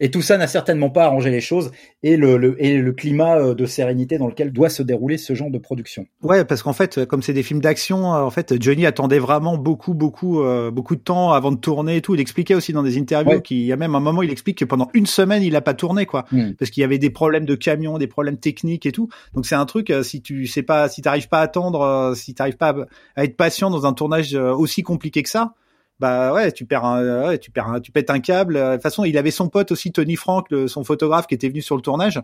[0.00, 1.70] Et tout ça n'a certainement pas arrangé les choses
[2.02, 5.34] et le, le, et le climat euh, de sérénité dans lequel doit se dérouler ce
[5.34, 6.06] genre de production.
[6.22, 9.56] Ouais, parce qu'en fait, comme c'est des films d'action, euh, en fait, Johnny attendait vraiment
[9.58, 12.14] beaucoup, beaucoup, euh, beaucoup de temps avant de tourner et tout.
[12.14, 13.42] Il expliquait aussi dans des interviews Ouais.
[13.42, 15.74] qu'il y a même un moment, il explique que pendant une semaine, il a pas
[15.74, 16.52] tourné, quoi, Mm.
[16.58, 19.08] parce qu'il y avait des problèmes de camion, des problèmes techniques et tout.
[19.34, 22.34] Donc c'est un truc, euh, si tu sais pas, si t'arrives pas à attendre, si
[22.34, 25.54] t'arrives pas à, à être patient dans un tournage aussi compliqué que ça.
[26.02, 28.56] Bah ouais, tu perds un, ouais, tu perds un, tu pètes un câble.
[28.56, 31.48] Euh, De toute façon, il avait son pote aussi, Tony Frank, son photographe, qui était
[31.48, 32.20] venu sur le tournage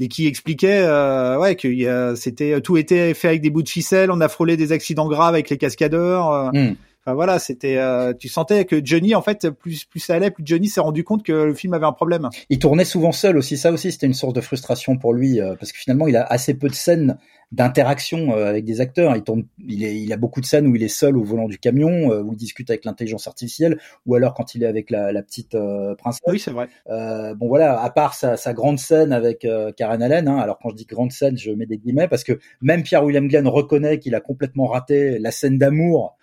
[0.00, 4.10] et qui expliquait euh, ouais que c'était tout était fait avec des bouts de ficelle
[4.10, 6.50] on a frôlé des accidents graves avec les cascadeurs euh.
[6.52, 6.76] Mm.
[7.06, 10.42] Enfin voilà, c'était, euh, tu sentais que Johnny, en fait, plus plus ça allait, plus
[10.46, 12.30] Johnny s'est rendu compte que le film avait un problème.
[12.48, 15.54] Il tournait souvent seul aussi, ça aussi, c'était une source de frustration pour lui euh,
[15.60, 17.18] parce que finalement, il a assez peu de scènes
[17.52, 19.14] d'interaction euh, avec des acteurs.
[19.16, 21.46] Il tourne, il, est, il a beaucoup de scènes où il est seul au volant
[21.46, 25.12] du camion, où il discute avec l'intelligence artificielle, ou alors quand il est avec la,
[25.12, 25.58] la petite
[25.98, 26.22] princesse.
[26.26, 26.68] Oui, c'est vrai.
[26.86, 29.46] bon voilà, à part sa, sa grande scène avec
[29.76, 32.38] Karen Allen, hein, alors quand je dis grande scène, je mets des guillemets parce que
[32.62, 36.16] même Pierre William Glenn reconnaît qu'il a complètement raté la scène d'amour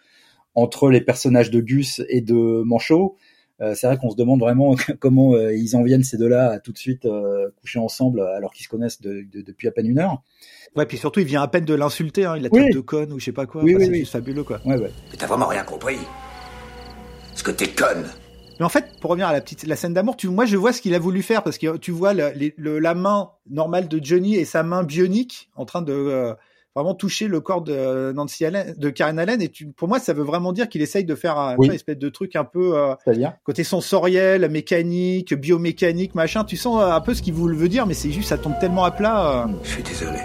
[0.56, 3.18] entre les personnages de Gus et de Manchot.
[3.62, 6.60] Euh, c'est vrai qu'on se demande vraiment comment euh, ils en viennent ces deux-là à
[6.60, 10.24] tout de suite euh, coucher ensemble alors qu'ils se connaissent depuis à peine une heure.
[10.76, 13.14] Ouais, puis surtout il vient à peine de l'insulter, hein, il a tête de conne
[13.14, 13.64] ou je sais pas quoi.
[13.64, 14.60] Oui, oui, c'est fabuleux quoi.
[14.66, 14.92] Ouais, ouais.
[15.12, 15.98] Mais t'as vraiment rien compris.
[17.36, 18.06] Ce que t'es conne.
[18.60, 20.74] Mais en fait, pour revenir à la petite la scène d'amour, tu, moi je vois
[20.74, 24.36] ce qu'il a voulu faire parce que tu vois le, la main normale de Johnny
[24.36, 26.36] et sa main bionique en train de
[26.76, 29.42] vraiment toucher le corps de Nancy Allen, de Karen Allen.
[29.42, 31.98] Et tu, pour moi, ça veut vraiment dire qu'il essaye de faire un, une espèce
[31.98, 32.96] de truc un peu euh,
[33.44, 36.44] côté sensoriel, mécanique, biomécanique, machin.
[36.44, 38.92] Tu sens un peu ce qu'il veut dire, mais c'est juste ça tombe tellement à
[38.92, 39.44] plat.
[39.44, 39.48] Euh.
[39.64, 40.20] Je suis désolé.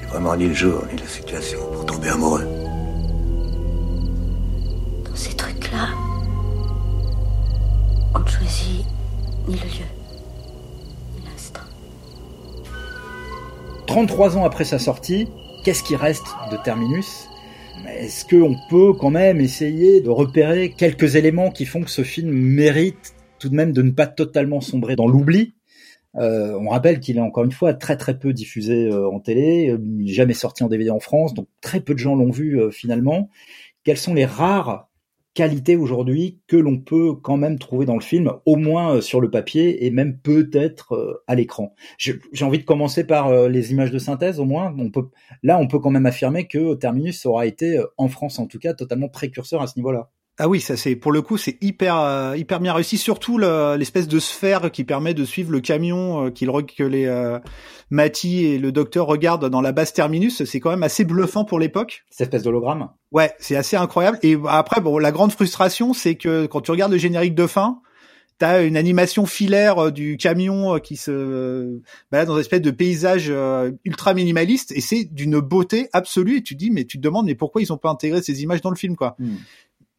[0.00, 2.46] C'est vraiment ni le jour ni la situation pour tomber amoureux.
[5.04, 5.88] Dans ces trucs-là,
[8.14, 8.84] on ne choisit
[9.46, 9.99] ni le lieu.
[13.90, 15.26] 33 ans après sa sortie,
[15.64, 17.28] qu'est-ce qui reste de Terminus?
[17.88, 22.30] Est-ce qu'on peut quand même essayer de repérer quelques éléments qui font que ce film
[22.30, 25.54] mérite tout de même de ne pas totalement sombrer dans l'oubli?
[26.14, 29.70] Euh, on rappelle qu'il est encore une fois très très peu diffusé euh, en télé,
[29.70, 33.28] euh, jamais sorti en DVD en France, donc très peu de gens l'ont vu finalement.
[33.82, 34.88] Quels sont les rares
[35.34, 39.20] qualité aujourd'hui que l'on peut quand même trouver dans le film, au moins euh, sur
[39.20, 41.74] le papier et même peut-être euh, à l'écran.
[41.98, 44.74] J'ai envie de commencer par euh, les images de synthèse, au moins.
[45.42, 48.74] Là, on peut quand même affirmer que Terminus aura été, en France en tout cas,
[48.74, 50.10] totalement précurseur à ce niveau-là.
[50.42, 52.96] Ah oui, ça c'est pour le coup c'est hyper hyper bien réussi.
[52.96, 57.06] Surtout l'espèce de sphère qui permet de suivre le camion qu'il que les
[57.90, 61.58] Matty et le docteur regardent dans la base terminus, c'est quand même assez bluffant pour
[61.58, 62.04] l'époque.
[62.08, 62.88] Cette espèce d'hologramme.
[63.10, 64.18] Ouais, c'est assez incroyable.
[64.22, 67.80] Et après, bon, la grande frustration, c'est que quand tu regardes le générique de fin,
[68.38, 72.62] t'as une animation filaire euh, du camion euh, qui se euh, balade dans une espèce
[72.62, 73.30] de paysage
[73.84, 77.26] ultra minimaliste et c'est d'une beauté absolue et tu te dis mais tu te demandes
[77.26, 79.14] mais pourquoi ils ont pas intégré ces images dans le film quoi?
[79.18, 79.36] Hmm.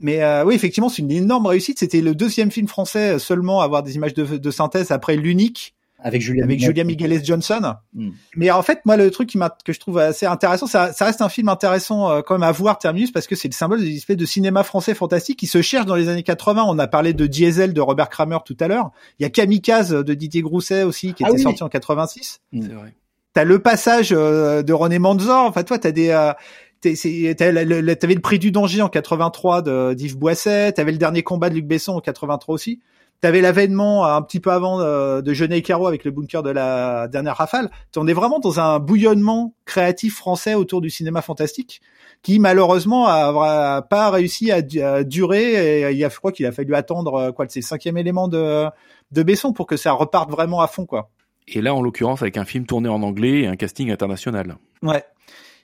[0.01, 1.79] Mais oui, effectivement, c'est une énorme réussite.
[1.79, 5.75] C'était le deuxième film français seulement à avoir des images de, de synthèse après l'unique
[6.03, 7.75] avec Julia, avec Julia Migueles Johnson.
[7.93, 8.09] Hmm.
[8.35, 11.05] Mais en fait, moi, le truc qui m'a que je trouve assez intéressant, ça, ça
[11.05, 13.81] reste un film intéressant euh, quand même à voir Terminus parce que c'est le symbole
[13.81, 16.63] d'une espèce de cinéma français fantastique qui se cherche dans les années 80.
[16.67, 18.91] On a parlé de Diesel de Robert Kramer tout à l'heure.
[19.19, 22.41] Il y a Kamikaze de Didier Grousset aussi qui ah était sorti en 86.
[22.51, 22.61] Hmm.
[22.61, 22.93] C'est vrai.
[23.33, 25.45] T'as le passage euh, de René Manzor.
[25.45, 26.33] Enfin, toi, t'as des euh,
[26.82, 31.49] T'avais le, le prix du danger en 83 de d'Yves Boisset, t'avais le dernier combat
[31.49, 32.82] de Luc Besson en 83 aussi.
[33.21, 36.49] T'avais l'avènement un petit peu avant euh, de Jeunet et Caro avec le bunker de
[36.49, 37.69] la dernière rafale.
[37.95, 41.82] On est vraiment dans un bouillonnement créatif français autour du cinéma fantastique
[42.23, 44.61] qui malheureusement a, pas réussi à,
[45.03, 45.84] durer.
[45.84, 48.27] Et il y a, je crois qu'il a fallu attendre euh, quoi, c'est cinquième élément
[48.27, 48.65] de,
[49.11, 51.11] de Besson pour que ça reparte vraiment à fond, quoi.
[51.47, 54.57] Et là, en l'occurrence, avec un film tourné en anglais et un casting international.
[54.82, 55.03] Ouais.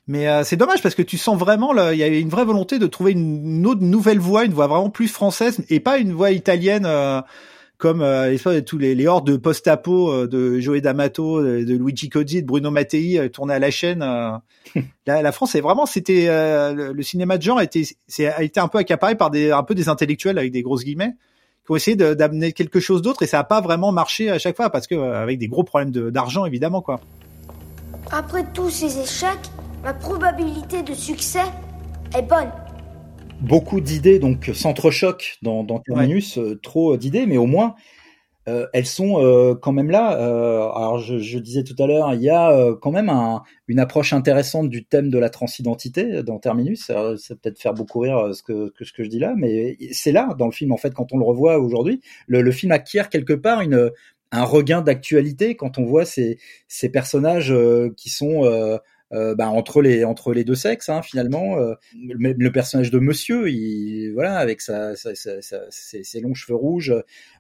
[0.08, 2.80] Mais euh, c'est dommage parce que tu sens vraiment, il y a une vraie volonté
[2.80, 6.32] de trouver une, autre nouvelle voix, une voix vraiment plus française et pas une voix
[6.32, 7.22] italienne euh,
[7.78, 12.42] comme euh, tous les, les hordes de post-apo euh, de Joey D'Amato, de Luigi Cozzi,
[12.42, 14.00] de Bruno Mattei tournés à la chaîne.
[15.06, 16.28] la, la, France, c'est vraiment, c'était
[16.74, 17.86] le, cinéma de genre a été,
[18.20, 21.16] a été un peu accaparé par des un peu des intellectuels avec des grosses guillemets
[21.66, 24.56] qui ont essayé d'amener quelque chose d'autre et ça a pas vraiment marché à chaque
[24.56, 27.02] fois parce que avec des gros problèmes d'argent évidemment quoi.
[28.10, 29.52] Après tous ces échecs,
[29.84, 31.46] Ma probabilité de succès
[32.16, 32.52] est bonne.
[33.42, 37.76] Beaucoup d'idées donc s'entrechoquent dans, dans Terminus, euh, trop d'idées, mais au moins
[38.50, 40.08] euh, elles sont euh, quand même là.
[40.08, 43.12] alors je, disais tout à l'heure, il y a quand même
[43.68, 46.86] une approche intéressante du thème de la transidentité dans Terminus.
[46.86, 50.34] Ça, peut-être faire beaucoup rire ce que, ce que je dis là, mais c'est là
[50.40, 52.02] dans le film en fait quand on le revoit aujourd'hui.
[52.26, 53.92] Le, le film acquiert quelque part une
[54.32, 57.54] un regain d'actualité quand on voit ces, ces personnages
[57.96, 58.78] qui sont euh,
[59.12, 64.12] bah, entre les entre les deux sexes hein, finalement euh, le, personnage de Monsieur il
[64.14, 66.94] voilà avec sa, sa, ses, longs cheveux rouges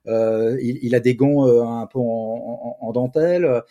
[0.08, 3.64] euh, il, il, a des gants euh, un peu en, en, dentelle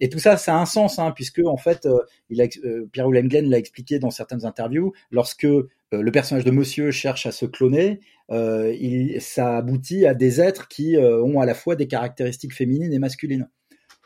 [0.00, 1.86] et tout ça ça a un sens hein, puisque en fait
[2.30, 2.46] il a,
[2.90, 5.46] Pierre Glenn l'a expliqué dans certaines interviews lorsque
[5.92, 8.00] le personnage de Monsieur cherche à se cloner,
[8.30, 12.98] il, ça aboutit à des êtres qui ont à la fois des caractéristiques féminines et
[12.98, 13.48] masculines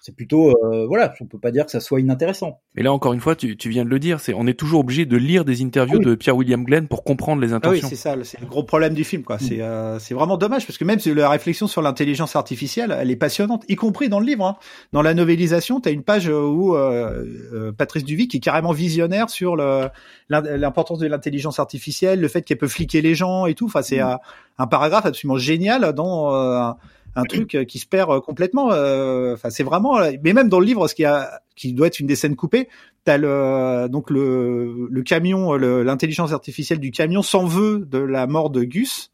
[0.09, 2.63] C'est plutôt, euh, voilà, on peut pas dire que ça soit inintéressant.
[2.75, 4.81] Mais là, encore une fois, tu, tu viens de le dire, c'est on est toujours
[4.81, 7.87] obligé de lire des interviews de Pierre William Glenn pour comprendre les Ah intentions.
[7.87, 9.39] oui, c'est ça, c'est le gros problème du film, quoi.
[9.39, 13.11] C'est euh, c'est vraiment dommage parce que même si la réflexion sur l'intelligence artificielle, elle
[13.11, 14.47] est passionnante, y compris dans le livre.
[14.47, 14.57] Hein.
[14.95, 19.29] Dans la novélisation, t'as une page où euh, euh, Patrice Duvy qui est carrément visionnaire
[19.29, 19.89] sur le
[20.31, 23.67] l'importance de l'intelligence artificielle, le fait qu'elle peut fliquer les gens et tout.
[23.67, 24.15] Enfin, c'est euh,
[24.59, 26.71] un paragraphe absolument génial dans euh,
[27.17, 28.71] un, truc euh, qui se perd euh, complètement.
[28.73, 29.99] euh, Enfin, c'est vraiment.
[30.23, 32.69] Mais même dans le livre, ce qui a qui doit être une des scènes coupées,
[33.05, 38.51] t'as le donc le le camion, l'intelligence artificielle du camion s'en veut de la mort
[38.51, 39.11] de Gus.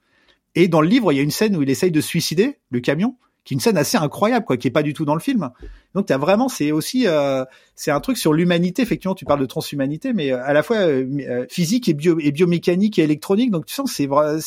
[0.55, 2.79] Et dans le livre, il y a une scène où il essaye de suicider, le
[2.81, 5.21] camion, qui est une scène assez incroyable, quoi, qui est pas du tout dans le
[5.21, 5.51] film.
[5.95, 8.81] Donc t'as vraiment, c'est aussi, euh, c'est un truc sur l'humanité.
[8.83, 12.99] Effectivement, tu parles de transhumanité, mais à la fois euh, physique et, bio, et biomécanique
[12.99, 13.51] et électronique.
[13.51, 14.05] Donc tu sens, c'est-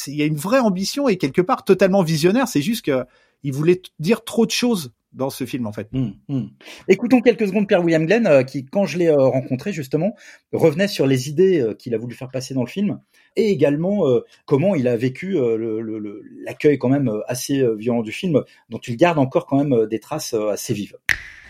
[0.07, 2.47] il y a une vraie ambition et quelque part totalement visionnaire.
[2.47, 3.03] C'est juste que
[3.43, 5.87] il voulait dire trop de choses dans ce film, en fait.
[5.93, 6.49] Hum, hum.
[6.87, 10.15] Écoutons quelques secondes Pierre William Glenn, euh, qui, quand je l'ai euh, rencontré justement,
[10.51, 12.99] revenait sur les idées euh, qu'il a voulu faire passer dans le film,
[13.35, 17.59] et également euh, comment il a vécu euh, le- le- le- l'accueil quand même assez
[17.61, 20.73] euh, violent du film, dont il garde encore quand même euh, des traces euh, assez
[20.73, 20.97] vives.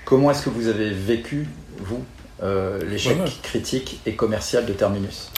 [0.05, 1.45] Comment est-ce que vous avez vécu,
[1.79, 2.05] vous,
[2.43, 3.31] euh, l'échec Voilà.
[3.43, 5.31] critique et commercial de Terminus?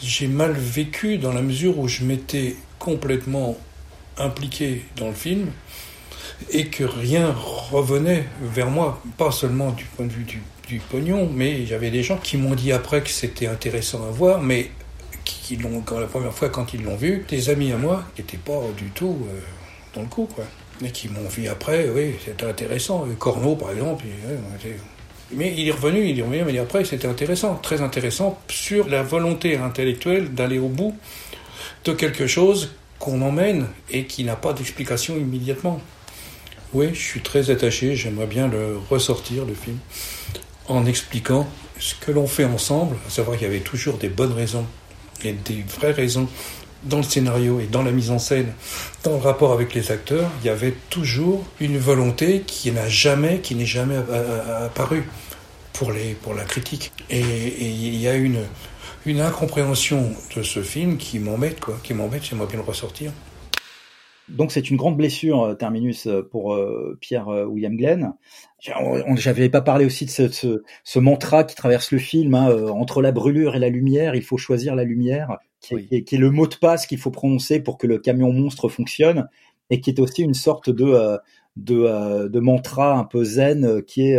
[0.00, 3.58] J'ai mal vécu dans la mesure où je m'étais complètement
[4.16, 5.48] impliqué dans le film
[6.50, 7.34] et que rien
[7.70, 10.40] revenait vers moi, pas seulement du point de vue du,
[10.90, 14.70] pognon, mais j'avais des gens qui m'ont dit après que c'était intéressant à voir, mais
[15.24, 18.20] qui l'ont, quand la première fois quand ils l'ont vu, des amis à moi qui
[18.20, 19.40] n'étaient pas du tout euh,
[19.94, 20.44] dans le coup, quoi.
[20.84, 23.06] Et qui m'ont vu après, oui, c'était intéressant.
[23.18, 24.78] Corneau, par exemple, il- ouais, était-
[25.32, 29.02] mais il est revenu, il est revenu, mais après, c'était intéressant, très intéressant, sur la
[29.02, 30.94] volonté intellectuelle d'aller au bout
[31.84, 35.80] de quelque chose qu'on emmène et qui n'a pas d'explication immédiatement.
[36.74, 39.78] Oui, je suis très attaché, j'aimerais bien le ressortir, le film,
[40.68, 41.48] en expliquant
[41.78, 44.66] ce que l'on fait ensemble, à savoir qu'il y avait toujours des bonnes raisons
[45.24, 46.28] et des vraies raisons
[46.84, 48.52] dans le scénario et dans la mise en scène,
[49.02, 53.40] dans le rapport avec les acteurs, il y avait toujours une volonté qui n'a jamais,
[53.40, 53.96] qui n'est jamais
[54.62, 55.08] apparue
[55.72, 56.92] pour les, pour la critique.
[57.08, 58.44] Et, et il y a une,
[59.06, 63.10] une incompréhension de ce film qui m'embête, quoi, qui m'embête, j'aimerais bien le ressortir.
[64.30, 68.12] Donc c'est une grande blessure, euh, Terminus, euh, pour euh, Pierre euh, William Glenn.
[69.16, 72.68] J'avais pas parlé aussi de ce, ce, ce mantra qui traverse le film, hein, euh,
[72.68, 76.02] entre la brûlure et la lumière, il faut choisir la lumière, qui est, qui est-
[76.04, 79.28] qui est le mot de passe qu'il faut prononcer pour que le camion monstre fonctionne,
[79.70, 81.18] et qui est aussi une sorte de,
[81.56, 84.18] de, de mantra un peu zen qui est,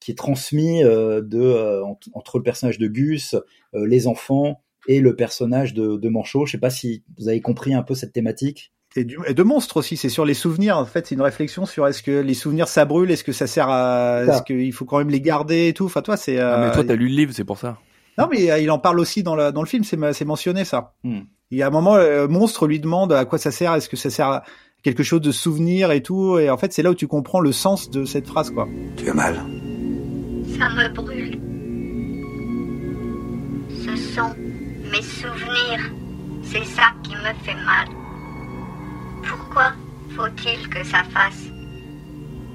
[0.00, 3.36] qui est transmis de, ent- entre le personnage de Gus,
[3.74, 6.46] les enfants et le personnage de, de Manchot.
[6.46, 8.72] Je sais pas si vous avez compris un peu cette thématique.
[8.96, 10.76] Et, du, et de monstres aussi, c'est sur les souvenirs.
[10.76, 13.46] En fait, c'est une réflexion sur est-ce que les souvenirs ça brûle, est-ce que ça
[13.46, 15.86] sert à, est-ce qu'il faut quand même les garder et tout.
[15.86, 16.38] Enfin, toi, c'est.
[16.38, 17.78] Ah, mais euh, toi, t'as lu le livre, c'est pour ça.
[18.18, 19.84] Non, mais euh, il en parle aussi dans le dans le film.
[19.84, 20.94] C'est mentionné ça.
[21.04, 21.20] Hmm.
[21.52, 23.74] Il y a un moment, euh, monstre lui demande à quoi ça sert.
[23.74, 24.44] Est-ce que ça sert à
[24.82, 26.38] quelque chose de souvenir et tout.
[26.38, 28.68] Et en fait, c'est là où tu comprends le sens de cette phrase, quoi.
[28.96, 29.34] Tu as mal
[30.58, 31.40] Ça me brûle.
[33.84, 34.34] Ce sont
[34.90, 35.92] mes souvenirs.
[36.42, 37.99] C'est ça qui me fait mal.
[39.26, 39.72] Pourquoi
[40.16, 41.44] faut-il que ça fasse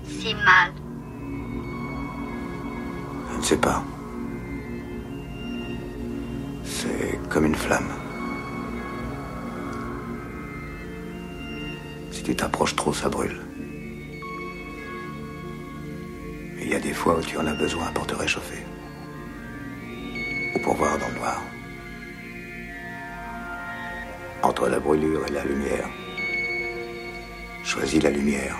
[0.03, 0.71] si mal
[3.31, 3.83] Je ne sais pas.
[6.63, 7.89] C'est comme une flamme.
[12.11, 13.39] Si tu t'approches trop, ça brûle.
[16.61, 18.63] Il y a des fois où tu en as besoin pour te réchauffer.
[20.55, 21.41] Ou pour voir dans le noir.
[24.41, 25.87] Entre la brûlure et la lumière.
[27.65, 28.55] Choisis la lumière.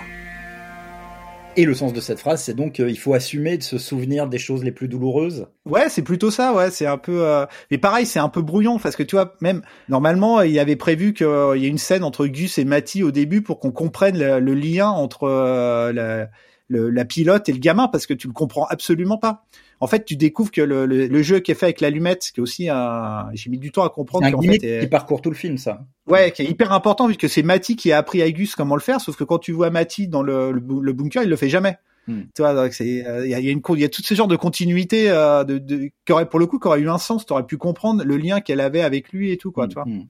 [1.57, 4.37] Et le sens de cette phrase, c'est donc qu'il faut assumer de se souvenir des
[4.39, 5.47] choses les plus douloureuses.
[5.65, 8.77] Ouais, c'est plutôt ça, ouais, c'est un peu euh, mais pareil, c'est un peu brouillon
[8.77, 12.03] parce que tu vois même normalement, il y avait prévu qu'il y ait une scène
[12.03, 16.27] entre Gus et Matty au début pour qu'on comprenne le, le lien entre euh, la,
[16.67, 19.45] le- la pilote et le gamin parce que tu le comprends absolument pas.
[19.81, 22.39] En fait, tu découvres que le, le, le jeu qui est fait avec l'allumette, qui
[22.39, 25.21] est aussi un j'ai mis du temps à comprendre un gimmick fait, est- qui parcourt
[25.21, 25.85] tout le film, ça.
[26.07, 28.75] Ouais, qui est hyper important vu que c'est Matty qui a appris à Gus comment
[28.75, 31.29] le faire, sauf que quand tu vois Matty dans le, le, bu- le bunker, il
[31.29, 31.77] le fait jamais.
[32.07, 32.21] Hmm.
[32.35, 34.03] Tu vois, c'est euh, il y, a, il y a une il y a tout
[34.03, 36.89] ce genre de continuité euh, de, de qui aurait pour le coup qui aurait eu
[36.89, 39.67] un sens, tu aurais pu comprendre le lien qu'elle avait avec lui et tout quoi,
[39.67, 39.85] tu vois.
[39.85, 40.03] Hmm.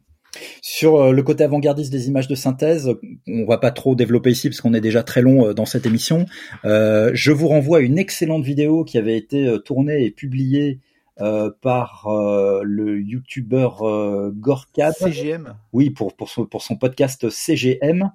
[0.61, 2.91] Sur euh, le côté avant-gardiste des images de synthèse,
[3.27, 5.85] on va pas trop développer ici parce qu'on est déjà très long euh, dans cette
[5.85, 6.25] émission.
[6.65, 10.79] Euh, je vous renvoie à une excellente vidéo qui avait été tournée et publiée
[11.21, 14.33] euh, par euh, le youtubeur euh.
[14.99, 15.55] CGM.
[15.71, 18.11] Oui, pour, pour, son, pour son podcast CGM.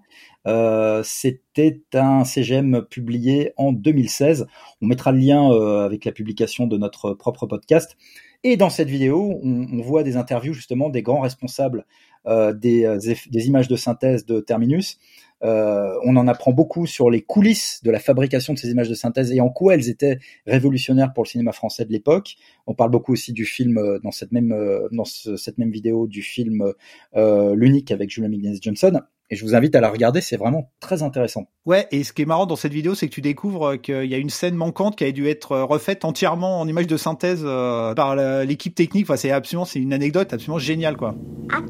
[1.03, 4.47] C'était un CGM publié en 2016.
[4.83, 5.51] On mettra le lien
[5.83, 7.97] avec la publication de notre propre podcast.
[8.45, 11.87] Et dans cette vidéo, on, on voit des interviews justement des grands responsables
[12.27, 12.99] des,
[13.31, 14.99] des, images de synthèse de Terminus.
[15.43, 18.95] Euh, on en apprend beaucoup sur les coulisses de la fabrication de ces images de
[18.95, 22.37] synthèse et en quoi elles étaient révolutionnaires pour le cinéma français de l'époque.
[22.67, 25.71] On parle beaucoup aussi du film euh, dans cette même euh, dans ce, cette même
[25.71, 26.73] vidéo du film
[27.17, 29.01] euh, l'unique avec Julia Mignez Johnson.
[29.33, 31.47] Et je vous invite à la regarder, c'est vraiment très intéressant.
[31.65, 34.15] Ouais, et ce qui est marrant dans cette vidéo, c'est que tu découvres qu'il y
[34.15, 38.17] a une scène manquante qui a dû être refaite entièrement en images de synthèse par
[38.45, 39.05] l'équipe technique.
[39.05, 41.15] Enfin, c'est absolument, c'est une anecdote absolument géniale, quoi.
[41.53, 41.61] Ah,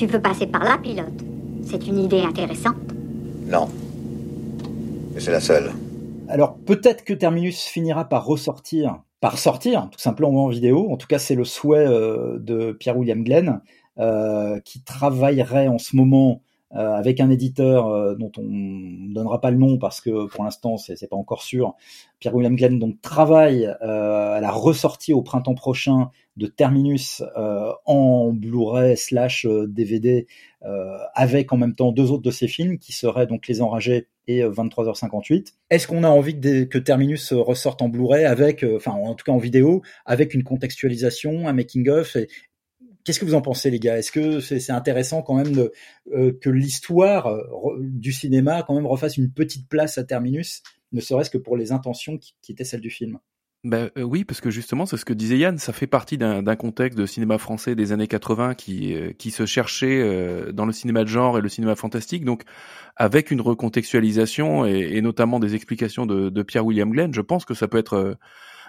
[0.00, 1.12] tu veux passer par là, pilote
[1.62, 2.76] C'est une idée intéressante.
[3.46, 3.68] Non.
[5.12, 5.72] Mais c'est la seule.
[6.26, 10.90] Alors peut-être que Terminus finira par ressortir, par sortir tout simplement en vidéo.
[10.90, 13.60] En tout cas, c'est le souhait euh, de Pierre-William Glenn,
[13.98, 16.40] euh, qui travaillerait en ce moment
[16.76, 20.44] euh, avec un éditeur euh, dont on ne donnera pas le nom parce que pour
[20.44, 21.74] l'instant c'est pas encore sûr.
[22.20, 28.32] Pierre-William Glenn donc travaille euh, à la ressortie au printemps prochain de Terminus euh, en
[28.32, 30.26] Blu-ray slash DVD
[31.14, 34.42] avec en même temps deux autres de ses films qui seraient donc Les Enragés et
[34.42, 35.54] 23h58.
[35.70, 39.32] Est-ce qu'on a envie que, que Terminus ressorte en Blu-ray avec, enfin en tout cas
[39.32, 42.28] en vidéo, avec une contextualisation, un making-of et,
[43.04, 43.98] Qu'est-ce que vous en pensez, les gars?
[43.98, 45.68] Est-ce que c'est intéressant quand même
[46.12, 47.42] euh, que l'histoire euh,
[47.80, 51.72] du cinéma quand même refasse une petite place à Terminus, ne serait-ce que pour les
[51.72, 53.18] intentions qui, étaient celles du film?
[53.62, 56.56] Ben euh, oui, parce que justement, c'est ce que disait Yann, ça fait partie d'un
[56.56, 61.08] contexte de cinéma français des années 80 qui, qui se cherchait dans le cinéma de
[61.08, 62.24] genre et le cinéma fantastique.
[62.24, 62.42] Donc,
[62.96, 67.54] avec une recontextualisation et, notamment des explications de, de Pierre William Glenn, je pense que
[67.54, 68.16] ça peut être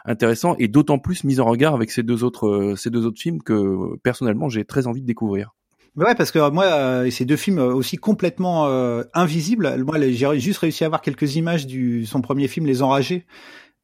[0.05, 3.19] intéressant et d'autant plus mis en regard avec ces deux autres euh, ces deux autres
[3.19, 5.53] films que personnellement j'ai très envie de découvrir.
[5.95, 9.83] Mais ouais, parce que moi, euh, ces deux films aussi complètement euh, invisibles.
[9.83, 13.25] Moi, j'ai juste réussi à voir quelques images du son premier film, Les Enragés,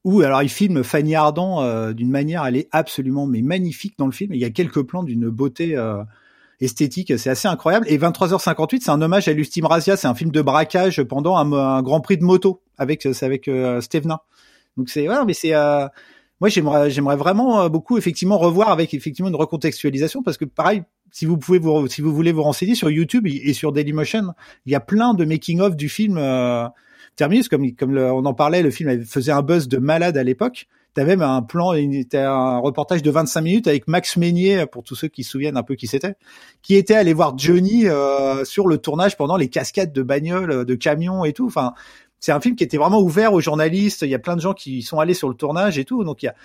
[0.08, 4.06] où alors il filme Fanny Ardant euh, d'une manière, elle est absolument mais magnifique dans
[4.06, 4.34] le film.
[4.34, 6.02] Il y a quelques plans d'une beauté euh,
[6.62, 7.86] esthétique, c'est assez incroyable.
[7.90, 11.52] Et 23h58, c'est un hommage à Lustim Razia, c'est un film de braquage pendant un,
[11.52, 14.20] un Grand Prix de moto avec c'est avec euh, Stevenin.
[14.78, 15.88] Donc c'est ouais, mais c'est euh,
[16.40, 20.84] moi j'aimerais j'aimerais vraiment euh, beaucoup effectivement revoir avec effectivement une recontextualisation parce que pareil
[21.12, 24.34] si vous pouvez vous si vous voulez vous renseigner sur YouTube et sur Dailymotion,
[24.66, 26.68] il y a plein de making of du film euh,
[27.16, 30.68] Terminus comme comme on en parlait, le film faisait un buzz de malade à l'époque.
[30.94, 35.08] T'as même un plan, un reportage de 25 minutes avec Max Meignier, pour tous ceux
[35.08, 36.16] qui se souviennent un peu qui c'était,
[36.64, 40.76] qui était allé voir Johnny euh, sur le tournage pendant les cascades de bagnoles, de
[40.76, 41.46] camions et tout.
[41.46, 41.74] Enfin,
[42.20, 44.02] c'est un film qui était vraiment ouvert aux journalistes.
[44.02, 46.04] Il y a plein de gens qui sont allés sur le tournage et tout.
[46.04, 46.36] Donc il y a,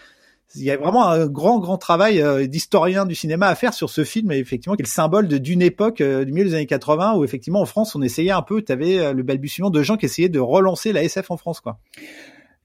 [0.55, 3.89] il y a vraiment un grand, grand travail euh, d'historien du cinéma à faire sur
[3.89, 7.15] ce film, effectivement, qui est le symbole d'une époque euh, du milieu des années 80
[7.15, 9.97] où, effectivement, en France, on essayait un peu, tu avais euh, le balbutiement de gens
[9.97, 11.79] qui essayaient de relancer la SF en France, quoi.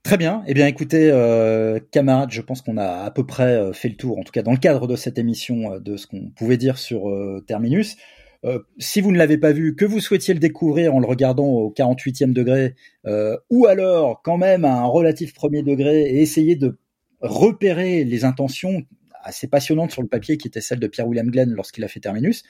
[0.04, 0.44] Très bien.
[0.48, 4.18] Eh bien, écoutez, euh, camarades, je pense qu'on a à peu près fait le tour,
[4.18, 7.12] en tout cas dans le cadre de cette émission, de ce qu'on pouvait dire sur
[7.46, 7.98] Terminus.
[8.46, 11.48] Euh, si vous ne l'avez pas vu, que vous souhaitiez le découvrir en le regardant
[11.48, 12.76] au 48e degré,
[13.06, 16.78] euh, ou alors quand même à un relatif premier degré et essayer de
[17.22, 18.84] repérer les intentions
[19.24, 22.00] assez passionnantes sur le papier qui étaient celles de Pierre William Glenn lorsqu'il a fait
[22.00, 22.44] Terminus,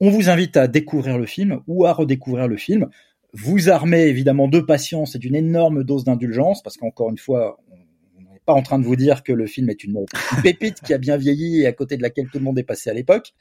[0.00, 2.88] on vous invite à découvrir le film ou à redécouvrir le film.
[3.32, 7.58] Vous armez évidemment de patience et d'une énorme dose d'indulgence parce qu'encore une fois,
[8.44, 10.04] pas en train de vous dire que le film est une
[10.42, 12.90] pépite qui a bien vieilli et à côté de laquelle tout le monde est passé
[12.90, 13.32] à l'époque.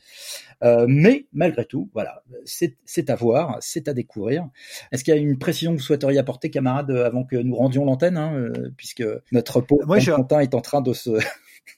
[0.63, 4.47] Euh, mais malgré tout, voilà, c'est à voir, c'est à découvrir.
[4.91, 7.85] Est-ce qu'il y a une précision que vous souhaiteriez apporter, camarades, avant que nous rendions
[7.85, 10.11] l'antenne, hein, euh, puisque notre pauvre Moi, je...
[10.11, 11.11] Quentin est en train de se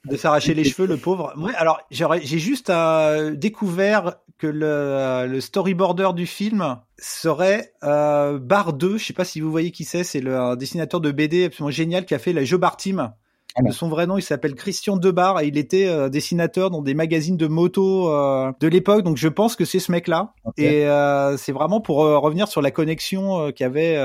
[0.06, 1.34] de s'arracher les cheveux, le pauvre.
[1.38, 8.74] Ouais, alors j'ai juste euh, découvert que le, le, storyboarder du film serait euh, Bar
[8.74, 8.98] 2.
[8.98, 10.04] Je sais pas si vous voyez qui c'est.
[10.04, 13.12] C'est le un dessinateur de BD absolument génial qui a fait la Jeu Bar Team.
[13.58, 16.82] Ah de son vrai nom, il s'appelle Christian Debar et il était euh, dessinateur dans
[16.82, 19.04] des magazines de moto euh, de l'époque.
[19.04, 20.34] Donc je pense que c'est ce mec-là.
[20.44, 20.64] Okay.
[20.64, 23.98] Et euh, c'est vraiment pour revenir sur la connexion qu'avait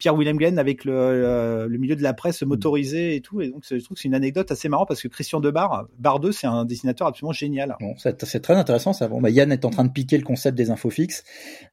[0.00, 3.40] Pierre William Glenn avec le, le, milieu de la presse motorisé et tout.
[3.40, 6.18] Et donc, je trouve que c'est une anecdote assez marrante parce que Christian Debar, Bar
[6.18, 7.76] 2, c'est un dessinateur absolument génial.
[7.80, 9.06] Bon, c'est très intéressant ça.
[9.06, 11.22] Bon, bah, Yann est en train de piquer le concept des infos fixes.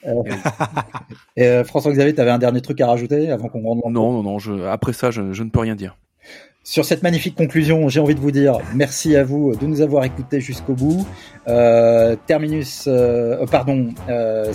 [0.06, 0.12] Euh,
[1.38, 4.24] et euh, François-Xavier, tu avais un dernier truc à rajouter avant qu'on rende Non, non,
[4.24, 4.40] non.
[4.40, 5.98] Je, après ça, je, je ne peux rien dire.
[6.70, 10.04] Sur cette magnifique conclusion, j'ai envie de vous dire merci à vous de nous avoir
[10.04, 11.08] écoutés jusqu'au bout.
[11.48, 14.52] Euh, Terminus, euh, pardon, euh,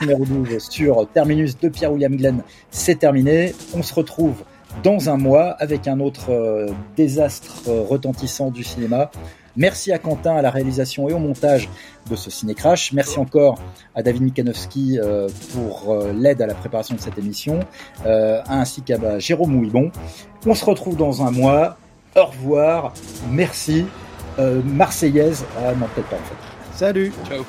[0.00, 3.54] numéro 12 sur Terminus de Pierre-William Glenn, c'est terminé.
[3.74, 4.44] On se retrouve
[4.82, 9.10] dans un mois avec un autre euh, désastre euh, retentissant du cinéma.
[9.56, 11.68] Merci à Quentin à la réalisation et au montage
[12.08, 12.92] de ce Ciné Crash.
[12.94, 13.58] Merci encore
[13.94, 17.60] à David Mikanowski euh, pour euh, l'aide à la préparation de cette émission,
[18.06, 19.90] euh, ainsi qu'à bah, Jérôme Ouibon.
[20.44, 21.76] On se retrouve dans un mois.
[22.16, 22.92] Au revoir.
[23.30, 23.86] Merci.
[24.38, 25.44] Euh, Marseillaise.
[25.56, 26.34] Ah non, peut-être pas en fait.
[26.74, 27.12] Salut.
[27.28, 27.44] Ciao.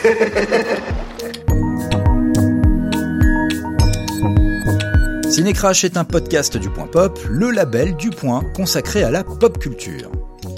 [5.30, 9.58] Cinécrash est un podcast du Point Pop, le label du Point consacré à la pop
[9.58, 10.10] culture.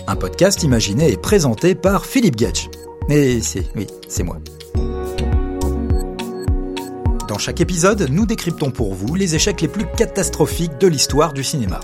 [0.06, 2.68] Un podcast imaginé et présenté par Philippe Getch.
[3.08, 4.38] Mais c'est, oui, c'est moi.
[7.30, 11.44] Dans chaque épisode, nous décryptons pour vous les échecs les plus catastrophiques de l'histoire du
[11.44, 11.78] cinéma.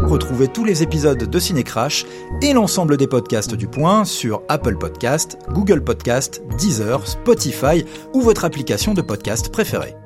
[0.00, 2.04] Retrouvez tous les épisodes de Cinécrash
[2.42, 8.44] et l'ensemble des podcasts du Point sur Apple Podcast, Google Podcast, Deezer, Spotify ou votre
[8.44, 9.96] application de podcast préférée.